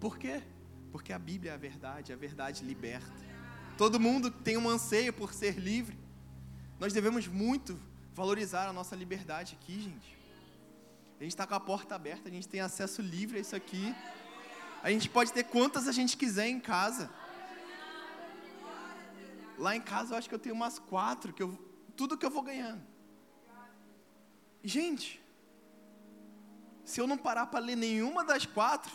Por 0.00 0.18
quê? 0.18 0.42
Porque 0.90 1.12
a 1.12 1.18
Bíblia 1.18 1.52
é 1.52 1.54
a 1.54 1.58
verdade, 1.58 2.12
a 2.12 2.16
verdade 2.16 2.64
liberta. 2.64 3.12
Todo 3.76 4.00
mundo 4.00 4.30
tem 4.30 4.56
um 4.56 4.68
anseio 4.68 5.12
por 5.12 5.34
ser 5.34 5.58
livre. 5.58 5.98
Nós 6.78 6.92
devemos 6.92 7.26
muito 7.26 7.78
valorizar 8.14 8.68
a 8.68 8.72
nossa 8.72 8.94
liberdade 8.94 9.58
aqui, 9.60 9.80
gente. 9.80 10.16
A 11.18 11.22
gente 11.22 11.32
está 11.32 11.46
com 11.46 11.54
a 11.54 11.60
porta 11.60 11.94
aberta, 11.94 12.28
a 12.28 12.32
gente 12.32 12.48
tem 12.48 12.60
acesso 12.60 13.02
livre 13.02 13.38
a 13.38 13.40
isso 13.40 13.56
aqui. 13.56 13.94
A 14.82 14.90
gente 14.90 15.08
pode 15.08 15.32
ter 15.32 15.44
quantas 15.44 15.88
a 15.88 15.92
gente 15.92 16.16
quiser 16.16 16.46
em 16.48 16.60
casa. 16.60 17.10
Lá 19.58 19.74
em 19.74 19.80
casa 19.80 20.14
eu 20.14 20.18
acho 20.18 20.28
que 20.28 20.34
eu 20.34 20.38
tenho 20.38 20.54
umas 20.54 20.78
quatro, 20.78 21.32
que 21.32 21.42
eu, 21.42 21.58
tudo 21.96 22.18
que 22.18 22.26
eu 22.26 22.30
vou 22.30 22.42
ganhando. 22.42 22.82
Gente, 24.62 25.23
se 26.84 27.00
eu 27.00 27.06
não 27.06 27.16
parar 27.16 27.46
para 27.46 27.60
ler 27.60 27.76
nenhuma 27.76 28.24
das 28.24 28.44
quatro, 28.44 28.92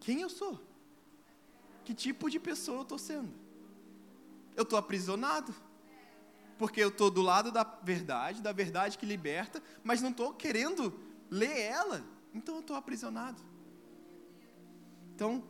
quem 0.00 0.20
eu 0.20 0.30
sou? 0.30 0.60
Que 1.84 1.92
tipo 1.92 2.30
de 2.30 2.38
pessoa 2.38 2.78
eu 2.78 2.82
estou 2.82 2.98
sendo? 2.98 3.32
Eu 4.56 4.62
estou 4.62 4.78
aprisionado. 4.78 5.54
Porque 6.56 6.80
eu 6.80 6.88
estou 6.88 7.10
do 7.10 7.22
lado 7.22 7.52
da 7.52 7.62
verdade, 7.62 8.42
da 8.42 8.52
verdade 8.52 8.98
que 8.98 9.06
liberta, 9.06 9.62
mas 9.82 10.00
não 10.00 10.10
estou 10.10 10.32
querendo 10.32 10.98
ler 11.30 11.60
ela. 11.60 12.04
Então 12.34 12.56
eu 12.56 12.60
estou 12.60 12.76
aprisionado. 12.76 13.40
Então, 15.14 15.44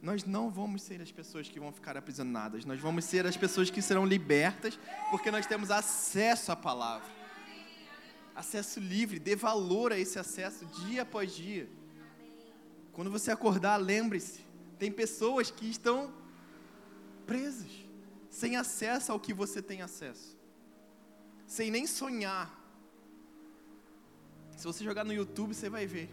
nós 0.00 0.24
não 0.24 0.50
vamos 0.50 0.82
ser 0.82 1.00
as 1.00 1.12
pessoas 1.12 1.48
que 1.48 1.60
vão 1.60 1.72
ficar 1.72 1.96
aprisionadas, 1.96 2.64
nós 2.64 2.80
vamos 2.80 3.04
ser 3.04 3.26
as 3.26 3.36
pessoas 3.36 3.70
que 3.70 3.80
serão 3.80 4.04
libertas, 4.04 4.78
porque 5.10 5.30
nós 5.30 5.46
temos 5.46 5.70
acesso 5.70 6.50
à 6.50 6.56
palavra 6.56 7.21
acesso 8.34 8.80
livre, 8.80 9.18
dê 9.18 9.36
valor 9.36 9.92
a 9.92 9.98
esse 9.98 10.18
acesso 10.18 10.64
dia 10.66 11.02
após 11.02 11.34
dia. 11.34 11.68
Quando 12.92 13.10
você 13.10 13.30
acordar, 13.30 13.76
lembre-se: 13.76 14.40
tem 14.78 14.90
pessoas 14.90 15.50
que 15.50 15.68
estão 15.68 16.12
presas, 17.26 17.70
sem 18.28 18.56
acesso 18.56 19.12
ao 19.12 19.20
que 19.20 19.32
você 19.32 19.62
tem 19.62 19.82
acesso, 19.82 20.36
sem 21.46 21.70
nem 21.70 21.86
sonhar. 21.86 22.58
Se 24.56 24.64
você 24.64 24.84
jogar 24.84 25.04
no 25.04 25.12
YouTube, 25.12 25.54
você 25.54 25.68
vai 25.68 25.86
ver 25.86 26.10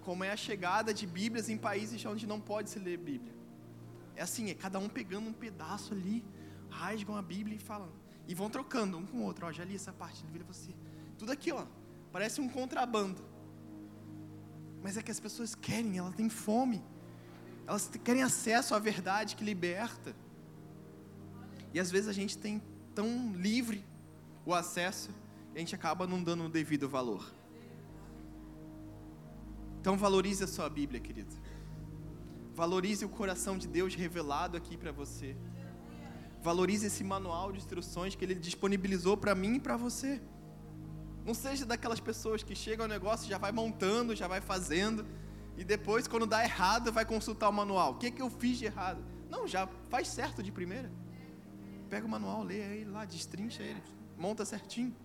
como 0.00 0.24
é 0.24 0.30
a 0.30 0.36
chegada 0.36 0.92
de 0.92 1.06
Bíblias 1.06 1.48
em 1.48 1.56
países 1.56 2.04
onde 2.04 2.26
não 2.26 2.40
pode 2.40 2.70
se 2.70 2.78
ler 2.78 2.96
Bíblia. 2.96 3.34
É 4.16 4.22
assim, 4.22 4.50
é 4.50 4.54
cada 4.54 4.78
um 4.78 4.88
pegando 4.88 5.28
um 5.28 5.32
pedaço 5.32 5.92
ali, 5.92 6.24
rasgam 6.68 7.16
a 7.16 7.22
Bíblia 7.22 7.56
e 7.56 7.58
falam, 7.58 7.92
e 8.30 8.34
vão 8.34 8.48
trocando 8.48 8.96
um 8.96 9.04
com 9.04 9.18
o 9.18 9.22
outro. 9.24 9.44
Ó, 9.44 9.50
já 9.50 9.64
li 9.64 9.74
essa 9.74 9.92
parte, 9.92 10.24
vira 10.30 10.44
você. 10.44 10.72
Tudo 11.18 11.32
aqui, 11.32 11.50
ó. 11.50 11.66
Parece 12.12 12.40
um 12.40 12.48
contrabando. 12.48 13.20
Mas 14.80 14.96
é 14.96 15.02
que 15.02 15.10
as 15.10 15.18
pessoas 15.18 15.56
querem, 15.56 15.98
elas 15.98 16.14
têm 16.14 16.28
fome. 16.28 16.80
Elas 17.66 17.90
querem 18.04 18.22
acesso 18.22 18.72
à 18.72 18.78
verdade 18.78 19.34
que 19.34 19.42
liberta. 19.42 20.14
E 21.74 21.80
às 21.80 21.90
vezes 21.90 22.08
a 22.08 22.12
gente 22.12 22.38
tem 22.38 22.62
tão 22.94 23.32
livre 23.34 23.84
o 24.46 24.54
acesso, 24.54 25.10
e 25.52 25.56
a 25.56 25.58
gente 25.58 25.74
acaba 25.74 26.06
não 26.06 26.22
dando 26.22 26.44
o 26.44 26.48
devido 26.48 26.88
valor. 26.88 27.28
Então 29.80 29.98
valorize 29.98 30.44
a 30.44 30.46
sua 30.46 30.70
Bíblia, 30.70 31.00
querido. 31.00 31.34
Valorize 32.54 33.04
o 33.04 33.08
coração 33.08 33.58
de 33.58 33.66
Deus 33.66 33.96
revelado 33.96 34.56
aqui 34.56 34.76
para 34.76 34.92
você. 34.92 35.36
Valorize 36.42 36.86
esse 36.86 37.04
manual 37.04 37.52
de 37.52 37.58
instruções 37.58 38.14
que 38.14 38.24
ele 38.24 38.34
disponibilizou 38.34 39.16
para 39.16 39.34
mim 39.34 39.56
e 39.56 39.60
para 39.60 39.76
você. 39.76 40.20
Não 41.24 41.34
seja 41.34 41.66
daquelas 41.66 42.00
pessoas 42.00 42.42
que 42.42 42.54
chegam 42.54 42.84
ao 42.84 42.88
negócio, 42.88 43.28
já 43.28 43.38
vai 43.38 43.52
montando, 43.52 44.16
já 44.16 44.26
vai 44.26 44.40
fazendo, 44.40 45.06
e 45.56 45.64
depois, 45.64 46.08
quando 46.08 46.26
dá 46.26 46.42
errado, 46.42 46.90
vai 46.90 47.04
consultar 47.04 47.48
o 47.48 47.52
manual. 47.52 47.92
O 47.92 47.94
que, 47.96 48.06
é 48.06 48.10
que 48.10 48.22
eu 48.22 48.30
fiz 48.30 48.58
de 48.58 48.64
errado? 48.64 49.04
Não, 49.28 49.46
já 49.46 49.68
faz 49.90 50.08
certo 50.08 50.42
de 50.42 50.50
primeira. 50.50 50.90
Pega 51.90 52.06
o 52.06 52.08
manual, 52.08 52.42
lê 52.42 52.56
ele 52.56 52.90
lá, 52.90 53.04
destrincha 53.04 53.62
ele, 53.62 53.82
monta 54.16 54.44
certinho. 54.44 54.96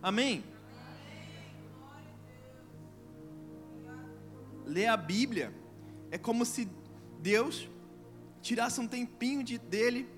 Amém? 0.00 0.44
Ler 4.64 4.86
a 4.86 4.96
Bíblia 4.96 5.52
é 6.10 6.18
como 6.18 6.44
se 6.44 6.68
Deus 7.20 7.68
tirasse 8.40 8.80
um 8.80 8.86
tempinho 8.86 9.42
de, 9.42 9.58
dele, 9.58 10.08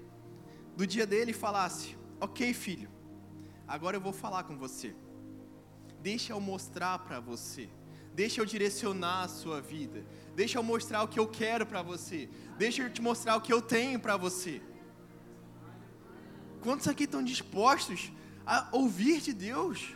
do 0.79 0.87
dia 0.87 1.07
dele 1.13 1.33
e 1.33 1.41
falasse: 1.47 1.87
Ok, 2.27 2.55
filho, 2.55 2.89
Agora 3.69 3.95
eu 3.99 4.01
vou 4.01 4.15
falar 4.15 4.45
com 4.45 4.57
você. 4.57 4.97
Deixa 6.01 6.33
eu 6.33 6.41
mostrar 6.41 6.99
para 7.01 7.21
você. 7.21 7.69
Deixa 8.15 8.41
eu 8.41 8.47
direcionar 8.47 9.25
a 9.25 9.29
sua 9.29 9.61
vida. 9.61 10.07
Deixa 10.35 10.59
eu 10.59 10.63
mostrar 10.63 11.03
o 11.03 11.09
que 11.09 11.21
eu 11.21 11.29
quero 11.29 11.67
para 11.67 11.83
você. 11.83 12.31
Deixa 12.57 12.83
eu 12.83 12.91
te 12.91 13.03
mostrar 13.03 13.37
o 13.37 13.43
que 13.43 13.53
eu 13.53 13.61
tenho 13.61 14.01
para 14.01 14.17
você. 14.17 14.63
Quantos 16.63 16.89
aqui 16.89 17.05
estão 17.05 17.23
dispostos 17.23 18.11
a 18.47 18.67
ouvir 18.73 19.21
de 19.21 19.35
Deus 19.35 19.95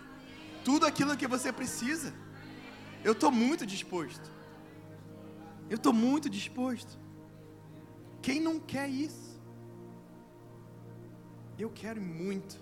tudo 0.62 0.84
aquilo 0.84 1.16
que 1.16 1.26
você 1.26 1.50
precisa? 1.50 2.12
Eu 3.02 3.12
estou 3.12 3.32
muito 3.32 3.64
disposto. 3.64 4.30
Eu 5.70 5.76
estou 5.76 5.94
muito 5.94 6.28
disposto. 6.28 6.98
Quem 8.20 8.38
não 8.38 8.60
quer 8.60 8.88
isso? 8.88 9.31
Eu 11.58 11.70
quero 11.70 12.00
muito. 12.00 12.56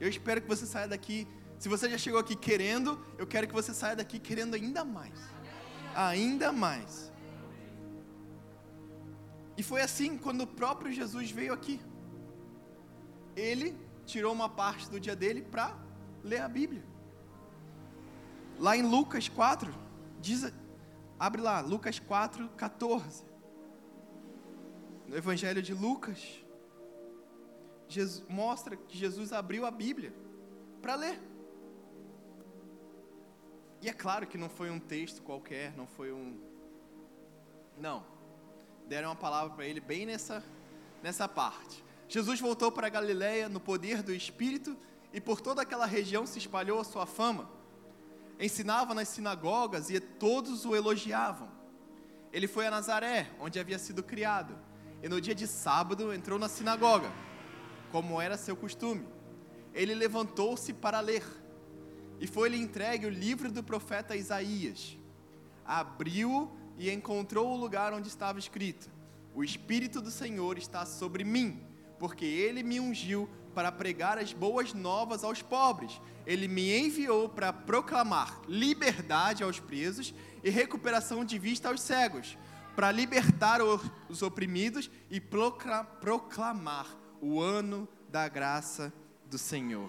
Eu 0.00 0.08
espero 0.08 0.40
que 0.40 0.48
você 0.48 0.66
saia 0.66 0.88
daqui. 0.88 1.26
Se 1.58 1.68
você 1.68 1.88
já 1.88 1.96
chegou 1.96 2.18
aqui 2.18 2.34
querendo, 2.34 3.00
eu 3.16 3.26
quero 3.26 3.46
que 3.46 3.54
você 3.54 3.72
saia 3.72 3.96
daqui 3.96 4.18
querendo 4.18 4.54
ainda 4.54 4.84
mais. 4.84 5.18
Ainda 5.94 6.52
mais. 6.52 7.12
E 9.56 9.62
foi 9.62 9.82
assim 9.82 10.18
quando 10.18 10.42
o 10.42 10.46
próprio 10.46 10.92
Jesus 10.92 11.30
veio 11.30 11.52
aqui. 11.52 11.80
Ele 13.36 13.76
tirou 14.04 14.32
uma 14.32 14.48
parte 14.48 14.90
do 14.90 14.98
dia 14.98 15.14
dele 15.14 15.42
para 15.42 15.76
ler 16.22 16.40
a 16.40 16.48
Bíblia. 16.48 16.84
Lá 18.58 18.76
em 18.76 18.82
Lucas 18.82 19.28
4, 19.28 19.72
diz, 20.20 20.52
abre 21.18 21.40
lá, 21.40 21.60
Lucas 21.60 21.98
4, 21.98 22.48
14. 22.50 23.24
No 25.08 25.16
Evangelho 25.16 25.62
de 25.62 25.74
Lucas, 25.74 26.41
Jesus, 27.92 28.24
mostra 28.28 28.76
que 28.76 28.96
Jesus 28.96 29.32
abriu 29.32 29.64
a 29.66 29.70
Bíblia 29.70 30.12
para 30.80 30.94
ler. 30.94 31.20
E 33.80 33.88
é 33.88 33.92
claro 33.92 34.26
que 34.26 34.38
não 34.38 34.48
foi 34.48 34.70
um 34.70 34.78
texto 34.78 35.22
qualquer, 35.22 35.76
não 35.76 35.86
foi 35.86 36.12
um. 36.12 36.40
Não. 37.78 38.04
Deram 38.86 39.08
uma 39.08 39.16
palavra 39.16 39.54
para 39.54 39.66
ele 39.66 39.80
bem 39.80 40.06
nessa, 40.06 40.42
nessa 41.02 41.28
parte. 41.28 41.84
Jesus 42.08 42.40
voltou 42.40 42.70
para 42.70 42.88
Galiléia 42.88 43.48
no 43.48 43.58
poder 43.58 44.02
do 44.02 44.12
Espírito 44.12 44.76
e 45.12 45.20
por 45.20 45.40
toda 45.40 45.62
aquela 45.62 45.86
região 45.86 46.26
se 46.26 46.38
espalhou 46.38 46.80
a 46.80 46.84
sua 46.84 47.06
fama. 47.06 47.50
ensinava 48.38 48.94
nas 48.94 49.08
sinagogas 49.08 49.90
e 49.90 49.98
todos 49.98 50.64
o 50.64 50.74
elogiavam. 50.74 51.48
Ele 52.32 52.46
foi 52.46 52.66
a 52.66 52.70
Nazaré, 52.70 53.30
onde 53.38 53.58
havia 53.60 53.78
sido 53.78 54.02
criado, 54.02 54.56
e 55.02 55.08
no 55.08 55.20
dia 55.20 55.34
de 55.34 55.46
sábado 55.46 56.12
entrou 56.12 56.38
na 56.38 56.48
sinagoga, 56.48 57.10
como 57.92 58.20
era 58.20 58.38
seu 58.38 58.56
costume. 58.56 59.06
Ele 59.74 59.94
levantou-se 59.94 60.72
para 60.72 60.98
ler, 60.98 61.22
e 62.18 62.26
foi-lhe 62.26 62.56
entregue 62.56 63.06
o 63.06 63.10
livro 63.10 63.52
do 63.52 63.62
profeta 63.62 64.16
Isaías. 64.16 64.98
Abriu-o 65.64 66.50
e 66.78 66.90
encontrou 66.90 67.52
o 67.52 67.56
lugar 67.56 67.92
onde 67.92 68.08
estava 68.08 68.38
escrito: 68.38 68.90
O 69.34 69.44
Espírito 69.44 70.00
do 70.00 70.10
Senhor 70.10 70.56
está 70.56 70.86
sobre 70.86 71.22
mim, 71.22 71.62
porque 71.98 72.24
ele 72.24 72.62
me 72.62 72.80
ungiu 72.80 73.28
para 73.54 73.70
pregar 73.70 74.18
as 74.18 74.32
boas 74.32 74.72
novas 74.72 75.22
aos 75.22 75.42
pobres. 75.42 76.00
Ele 76.26 76.48
me 76.48 76.74
enviou 76.78 77.28
para 77.28 77.52
proclamar 77.52 78.40
liberdade 78.48 79.42
aos 79.42 79.60
presos 79.60 80.14
e 80.42 80.48
recuperação 80.48 81.24
de 81.24 81.38
vista 81.38 81.68
aos 81.68 81.82
cegos, 81.82 82.38
para 82.74 82.90
libertar 82.90 83.60
os 84.08 84.22
oprimidos 84.22 84.90
e 85.10 85.20
proclamar 85.20 87.01
o 87.22 87.40
ano 87.40 87.88
da 88.08 88.28
graça 88.28 88.92
do 89.26 89.38
Senhor. 89.38 89.88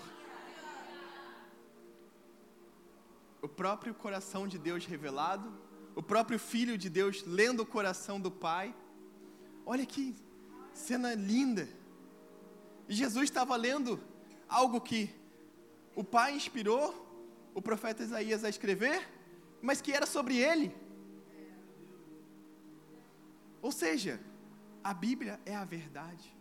O 3.42 3.48
próprio 3.48 3.96
coração 3.96 4.48
de 4.48 4.60
Deus 4.60 4.86
revelado, 4.86 5.52
o 5.96 6.04
próprio 6.04 6.38
Filho 6.38 6.78
de 6.78 6.92
Deus 6.92 7.24
lendo 7.26 7.62
o 7.62 7.66
coração 7.66 8.22
do 8.22 8.30
Pai. 8.30 8.74
Olha 9.66 9.84
que 9.84 10.16
cena 10.76 11.16
linda. 11.16 11.68
Jesus 12.88 13.24
estava 13.24 13.56
lendo 13.56 14.00
algo 14.48 14.80
que 14.80 15.10
o 15.96 16.04
Pai 16.04 16.36
inspirou 16.36 17.04
o 17.56 17.62
profeta 17.64 18.04
Isaías 18.04 18.44
a 18.44 18.50
escrever, 18.50 19.10
mas 19.60 19.82
que 19.82 19.92
era 19.92 20.06
sobre 20.06 20.38
ele. 20.38 20.76
Ou 23.60 23.72
seja, 23.72 24.22
a 24.84 24.94
Bíblia 24.94 25.40
é 25.46 25.56
a 25.56 25.66
verdade. 25.66 26.33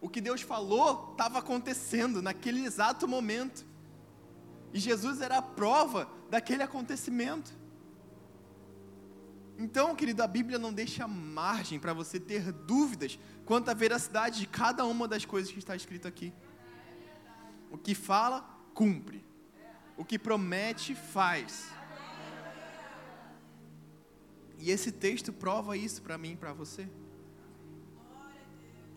O 0.00 0.08
que 0.08 0.20
Deus 0.20 0.40
falou 0.40 1.10
estava 1.12 1.38
acontecendo 1.38 2.22
naquele 2.22 2.64
exato 2.64 3.06
momento. 3.06 3.66
E 4.72 4.78
Jesus 4.78 5.20
era 5.20 5.38
a 5.38 5.42
prova 5.42 6.08
daquele 6.30 6.62
acontecimento. 6.62 7.52
Então, 9.58 9.94
querido, 9.94 10.22
a 10.22 10.26
Bíblia 10.26 10.58
não 10.58 10.72
deixa 10.72 11.06
margem 11.06 11.78
para 11.78 11.92
você 11.92 12.18
ter 12.18 12.50
dúvidas 12.50 13.18
quanto 13.44 13.68
à 13.68 13.74
veracidade 13.74 14.40
de 14.40 14.46
cada 14.46 14.86
uma 14.86 15.06
das 15.06 15.26
coisas 15.26 15.52
que 15.52 15.58
está 15.58 15.76
escrito 15.76 16.08
aqui. 16.08 16.32
O 17.70 17.76
que 17.76 17.94
fala, 17.94 18.40
cumpre. 18.72 19.22
O 19.98 20.04
que 20.04 20.18
promete, 20.18 20.94
faz. 20.94 21.70
E 24.58 24.70
esse 24.70 24.90
texto 24.90 25.30
prova 25.30 25.76
isso 25.76 26.00
para 26.00 26.16
mim 26.16 26.32
e 26.32 26.36
para 26.36 26.54
você. 26.54 26.88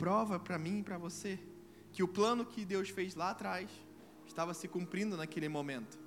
Prova 0.04 0.38
para 0.38 0.60
mim 0.60 0.80
e 0.80 0.84
para 0.84 0.98
você 0.98 1.40
que 1.94 2.04
o 2.04 2.08
plano 2.10 2.46
que 2.46 2.66
Deus 2.66 2.90
fez 2.90 3.16
lá 3.16 3.30
atrás 3.30 3.70
estava 4.28 4.54
se 4.54 4.68
cumprindo 4.68 5.16
naquele 5.16 5.48
momento. 5.48 5.98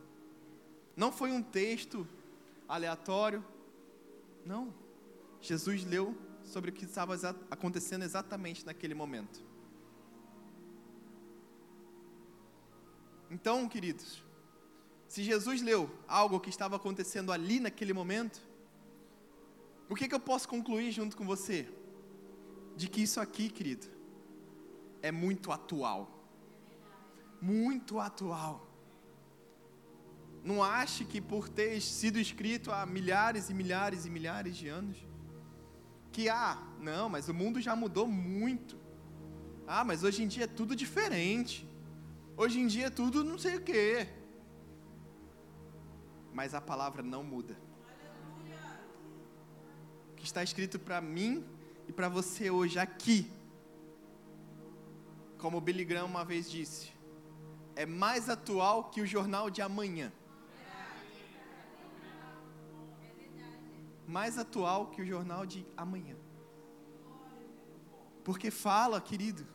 Não 0.94 1.10
foi 1.10 1.32
um 1.32 1.42
texto 1.42 2.06
aleatório, 2.68 3.42
não. 4.44 4.74
Jesus 5.40 5.82
leu 5.82 6.14
sobre 6.44 6.68
o 6.68 6.74
que 6.74 6.84
estava 6.84 7.14
acontecendo 7.50 8.02
exatamente 8.02 8.66
naquele 8.66 8.94
momento. 8.94 9.42
Então, 13.30 13.66
queridos, 13.66 14.22
se 15.08 15.24
Jesus 15.24 15.62
leu 15.62 15.90
algo 16.06 16.38
que 16.38 16.50
estava 16.50 16.76
acontecendo 16.76 17.32
ali 17.32 17.60
naquele 17.60 17.94
momento, 17.94 18.46
o 19.88 19.94
que, 19.94 20.06
que 20.06 20.14
eu 20.14 20.20
posso 20.20 20.46
concluir 20.46 20.92
junto 20.92 21.16
com 21.16 21.24
você? 21.24 21.66
De 22.76 22.90
que 22.90 23.00
isso 23.00 23.18
aqui, 23.18 23.48
querido, 23.48 23.95
é 25.02 25.10
muito 25.10 25.52
atual. 25.52 26.10
Muito 27.40 28.00
atual. 28.00 28.66
Não 30.42 30.62
ache 30.62 31.04
que 31.04 31.20
por 31.20 31.48
ter 31.48 31.80
sido 31.80 32.18
escrito 32.20 32.70
há 32.70 32.86
milhares 32.86 33.50
e 33.50 33.54
milhares 33.54 34.06
e 34.06 34.10
milhares 34.10 34.56
de 34.56 34.68
anos, 34.68 34.96
que 36.12 36.28
ah, 36.28 36.56
não, 36.80 37.08
mas 37.08 37.28
o 37.28 37.34
mundo 37.34 37.60
já 37.60 37.74
mudou 37.74 38.06
muito. 38.06 38.78
Ah, 39.66 39.84
mas 39.84 40.04
hoje 40.04 40.22
em 40.22 40.28
dia 40.28 40.44
é 40.44 40.46
tudo 40.46 40.76
diferente. 40.76 41.68
Hoje 42.36 42.60
em 42.60 42.66
dia 42.66 42.86
é 42.86 42.90
tudo 42.90 43.24
não 43.24 43.38
sei 43.38 43.56
o 43.56 43.62
quê. 43.62 44.06
Mas 46.32 46.54
a 46.54 46.60
palavra 46.60 47.02
não 47.02 47.24
muda. 47.24 47.56
O 50.12 50.14
que 50.14 50.24
está 50.24 50.42
escrito 50.42 50.78
para 50.78 51.00
mim 51.00 51.44
e 51.88 51.92
para 51.92 52.08
você 52.08 52.50
hoje 52.50 52.78
aqui, 52.78 53.30
como 55.38 55.60
Billy 55.60 55.84
Graham 55.84 56.06
uma 56.06 56.24
vez 56.24 56.50
disse, 56.50 56.92
é 57.74 57.84
mais 57.84 58.28
atual 58.28 58.84
que 58.84 59.00
o 59.00 59.06
jornal 59.06 59.50
de 59.50 59.62
amanhã. 59.62 60.12
mais 64.06 64.38
atual 64.38 64.86
que 64.86 65.02
o 65.02 65.06
jornal 65.06 65.44
de 65.44 65.66
amanhã. 65.76 66.16
Porque 68.22 68.50
fala, 68.50 69.00
querido, 69.00 69.46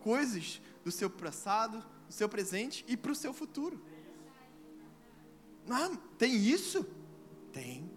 coisas 0.00 0.60
do 0.84 0.90
seu 0.90 1.08
passado, 1.08 1.84
do 2.06 2.12
seu 2.12 2.28
presente 2.28 2.84
e 2.86 2.96
para 2.96 3.12
o 3.12 3.14
seu 3.14 3.32
futuro. 3.32 3.82
Ah, 5.68 5.90
tem 6.18 6.34
isso? 6.36 6.84
Tem. 7.52 7.90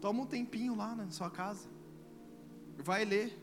Toma 0.00 0.22
um 0.22 0.26
tempinho 0.26 0.74
lá 0.74 0.94
na 0.94 1.10
sua 1.10 1.30
casa. 1.30 1.68
Vai 2.78 3.04
ler, 3.04 3.36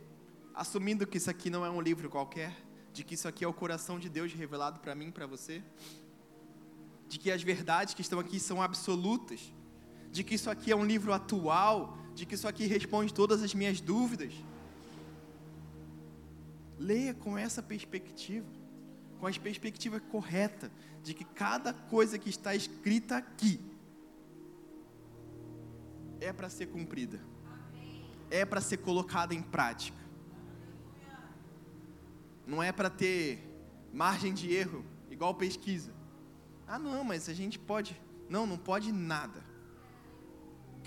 assumindo 0.58 1.06
que 1.06 1.18
isso 1.18 1.30
aqui 1.30 1.52
não 1.52 1.64
é 1.64 1.70
um 1.70 1.80
livro 1.80 2.10
qualquer, 2.10 2.52
de 2.92 3.04
que 3.04 3.14
isso 3.14 3.28
aqui 3.28 3.46
é 3.46 3.48
o 3.48 3.54
coração 3.54 4.00
de 4.00 4.10
Deus 4.10 4.34
revelado 4.34 4.80
para 4.80 4.96
mim 4.96 5.12
para 5.12 5.28
você, 5.28 5.62
de 7.08 7.20
que 7.20 7.32
as 7.32 7.44
verdades 7.44 7.94
que 7.94 8.02
estão 8.02 8.20
aqui 8.20 8.40
são 8.40 8.60
absolutas, 8.60 9.54
de 10.12 10.24
que 10.24 10.34
isso 10.34 10.50
aqui 10.50 10.72
é 10.72 10.76
um 10.76 10.84
livro 10.84 11.14
atual, 11.14 11.96
de 12.16 12.26
que 12.26 12.34
isso 12.34 12.48
aqui 12.48 12.66
responde 12.66 13.14
todas 13.14 13.44
as 13.44 13.54
minhas 13.54 13.80
dúvidas. 13.80 14.34
Leia 16.80 17.14
com 17.14 17.38
essa 17.38 17.62
perspectiva, 17.62 18.48
com 19.20 19.28
a 19.28 19.32
perspectiva 19.32 20.00
correta, 20.00 20.72
de 21.04 21.14
que 21.14 21.24
cada 21.24 21.72
coisa 21.72 22.18
que 22.18 22.30
está 22.32 22.56
escrita 22.56 23.18
aqui 23.18 23.62
é 26.20 26.34
para 26.34 26.50
ser 26.50 26.66
cumprida, 26.66 27.22
é 28.32 28.44
para 28.44 28.60
ser 28.60 28.78
colocada 28.78 29.36
em 29.36 29.42
prática, 29.42 30.07
não 32.48 32.64
é 32.64 32.72
para 32.72 32.90
ter 32.90 33.44
margem 33.94 34.34
de 34.34 34.52
erro, 34.52 34.84
igual 35.12 35.36
pesquisa. 35.36 35.94
Ah, 36.66 36.80
não, 36.80 37.04
mas 37.04 37.28
a 37.30 37.34
gente 37.34 37.60
pode. 37.60 38.02
Não, 38.30 38.48
não 38.48 38.58
pode 38.58 38.92
nada 38.92 39.46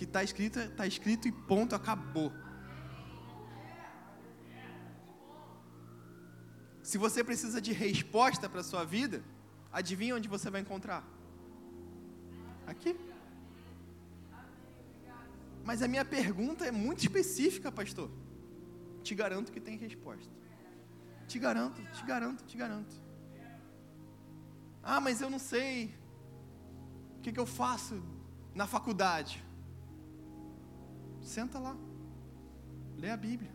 que 0.01 0.05
está 0.05 0.25
escrito, 0.25 0.59
está 0.59 0.87
escrito 0.87 1.29
e 1.29 1.33
ponto, 1.33 1.75
acabou. 1.75 2.33
Se 6.83 6.96
você 6.96 7.23
precisa 7.23 7.61
de 7.61 7.73
resposta 7.75 8.49
para 8.49 8.61
a 8.61 8.64
sua 8.64 8.83
vida, 8.83 9.23
adivinha 9.70 10.16
onde 10.16 10.27
você 10.27 10.49
vai 10.49 10.62
encontrar? 10.62 11.07
Aqui. 12.66 12.96
Mas 15.66 15.83
a 15.83 15.88
minha 15.88 16.05
pergunta 16.05 16.64
é 16.64 16.70
muito 16.70 17.01
específica, 17.01 17.70
pastor. 17.70 18.11
Te 19.03 19.14
garanto 19.14 19.53
que 19.53 19.61
tem 19.61 19.77
resposta. 19.77 20.39
Te 21.31 21.38
garanto, 21.38 21.81
te 21.93 22.05
garanto, 22.05 22.45
te 22.45 22.57
garanto. 22.59 22.93
Ah, 24.83 25.01
mas 25.01 25.21
eu 25.21 25.31
não 25.31 25.38
sei. 25.38 25.95
O 27.19 27.21
que, 27.21 27.31
que 27.31 27.38
eu 27.38 27.47
faço 27.47 28.03
na 28.53 28.66
faculdade? 28.66 29.40
Senta 31.23 31.61
lá. 31.61 31.77
Lê 32.97 33.11
a 33.11 33.16
Bíblia. 33.16 33.53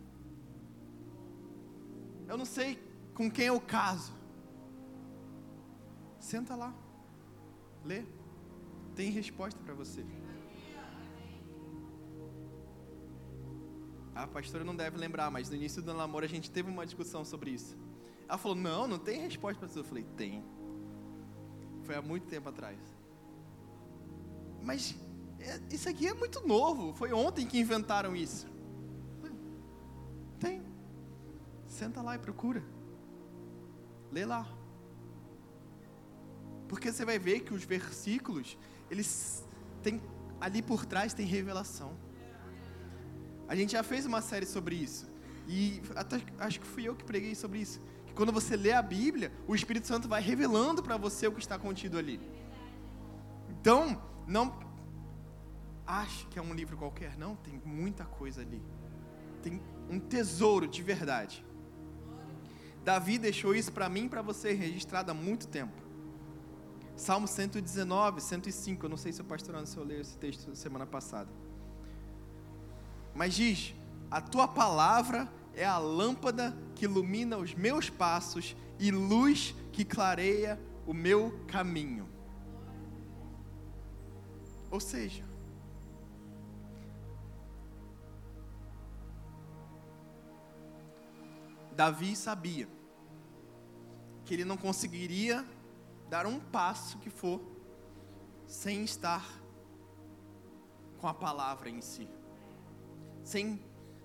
Eu 2.29 2.37
não 2.37 2.45
sei 2.45 2.81
com 3.13 3.29
quem 3.29 3.47
eu 3.47 3.59
caso. 3.59 4.13
Senta 6.17 6.55
lá. 6.55 6.73
Lê. 7.83 8.05
Tem 8.95 9.11
resposta 9.11 9.59
para 9.65 9.73
você. 9.73 10.05
A 14.15 14.25
pastora 14.25 14.63
não 14.63 14.73
deve 14.73 14.97
lembrar, 14.97 15.29
mas 15.29 15.49
no 15.49 15.55
início 15.57 15.81
do 15.81 15.93
namoro 15.93 16.23
a 16.23 16.29
gente 16.29 16.49
teve 16.49 16.69
uma 16.69 16.85
discussão 16.85 17.25
sobre 17.25 17.51
isso. 17.51 17.77
Ela 18.27 18.37
falou: 18.37 18.55
Não, 18.55 18.87
não 18.87 18.97
tem 18.97 19.19
resposta 19.19 19.59
para 19.59 19.67
isso. 19.67 19.79
Eu 19.79 19.83
falei: 19.83 20.05
Tem. 20.15 20.43
Foi 21.83 21.95
há 21.95 22.01
muito 22.01 22.25
tempo 22.25 22.47
atrás. 22.47 22.79
Mas 24.63 24.95
é, 25.39 25.59
isso 25.69 25.89
aqui 25.89 26.07
é 26.07 26.13
muito 26.13 26.47
novo. 26.47 26.93
Foi 26.93 27.11
ontem 27.11 27.45
que 27.45 27.59
inventaram 27.59 28.15
isso. 28.15 28.47
Tem. 30.39 30.63
Senta 31.67 32.01
lá 32.01 32.15
e 32.15 32.19
procura. 32.19 32.63
Lê 34.11 34.25
lá. 34.25 34.47
Porque 36.69 36.91
você 36.91 37.03
vai 37.03 37.19
ver 37.19 37.41
que 37.41 37.53
os 37.53 37.63
versículos, 37.63 38.57
eles 38.89 39.45
têm 39.83 40.01
ali 40.39 40.61
por 40.61 40.85
trás 40.85 41.13
tem 41.13 41.25
revelação. 41.25 41.97
A 43.47 43.55
gente 43.55 43.73
já 43.73 43.83
fez 43.83 44.05
uma 44.05 44.21
série 44.21 44.45
sobre 44.45 44.75
isso. 44.75 45.07
E 45.47 45.81
até, 45.95 46.21
acho 46.39 46.59
que 46.59 46.65
fui 46.65 46.87
eu 46.87 46.95
que 46.95 47.03
preguei 47.03 47.35
sobre 47.35 47.59
isso. 47.59 47.81
Que 48.05 48.13
quando 48.13 48.31
você 48.31 48.55
lê 48.55 48.71
a 48.71 48.81
Bíblia, 48.81 49.31
o 49.47 49.55
Espírito 49.55 49.87
Santo 49.87 50.07
vai 50.07 50.21
revelando 50.21 50.81
para 50.81 50.97
você 50.97 51.27
o 51.27 51.31
que 51.31 51.39
está 51.39 51.57
contido 51.57 51.97
ali. 51.97 52.19
Então, 53.49 54.01
não 54.27 54.57
ache 55.85 56.25
que 56.27 56.39
é 56.39 56.41
um 56.41 56.53
livro 56.53 56.75
qualquer. 56.77 57.17
Não, 57.17 57.35
tem 57.35 57.61
muita 57.63 58.05
coisa 58.05 58.41
ali. 58.41 58.61
Tem 59.43 59.61
um 59.89 59.99
tesouro 59.99 60.67
de 60.67 60.81
verdade. 60.81 61.45
Davi 62.83 63.17
deixou 63.17 63.55
isso 63.55 63.71
para 63.71 63.89
mim 63.89 64.05
e 64.05 64.09
para 64.09 64.21
você 64.21 64.53
registrado 64.53 65.11
há 65.11 65.13
muito 65.13 65.47
tempo. 65.47 65.85
Salmo 66.95 67.27
119, 67.27 68.21
105. 68.21 68.85
Eu 68.85 68.89
não 68.89 68.97
sei 68.97 69.11
se 69.11 69.21
o 69.21 69.25
pastor 69.25 69.55
Anderson 69.55 69.83
leu 69.83 70.01
esse 70.01 70.17
texto 70.17 70.55
semana 70.55 70.85
passada. 70.85 71.29
Mas 73.15 73.33
diz: 73.33 73.73
A 74.11 74.19
tua 74.19 74.47
palavra 74.47 75.31
é 75.53 75.65
a 75.65 75.77
lâmpada 75.77 76.55
que 76.75 76.85
ilumina 76.85 77.37
os 77.37 77.55
meus 77.55 77.89
passos 77.89 78.55
e 78.77 78.91
luz 78.91 79.55
que 79.71 79.85
clareia 79.85 80.59
o 80.85 80.93
meu 80.93 81.39
caminho. 81.47 82.07
Ou 84.69 84.79
seja, 84.79 85.23
Davi 91.75 92.15
sabia 92.15 92.67
que 94.25 94.33
ele 94.33 94.45
não 94.45 94.57
conseguiria 94.57 95.45
dar 96.09 96.25
um 96.25 96.39
passo 96.39 96.97
que 96.99 97.09
for 97.09 97.41
sem 98.47 98.83
estar 98.83 99.25
com 100.99 101.07
a 101.07 101.13
palavra 101.13 101.69
em 101.69 101.81
si, 101.81 102.07
sem 103.25 103.59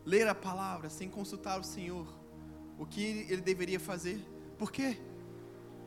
ler 0.05 0.27
a 0.27 0.35
palavra, 0.35 0.91
sem 0.91 1.09
consultar 1.09 1.61
o 1.61 1.63
Senhor, 1.63 2.09
o 2.77 2.85
que 2.85 3.27
ele 3.29 3.41
deveria 3.41 3.79
fazer. 3.79 4.21
Por 4.59 4.73
quê? 4.73 5.01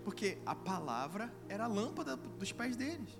Porque 0.05 0.37
a 0.45 0.55
palavra 0.55 1.33
era 1.49 1.65
a 1.65 1.67
lâmpada 1.67 2.15
dos 2.15 2.53
pés 2.53 2.77
deles. 2.77 3.19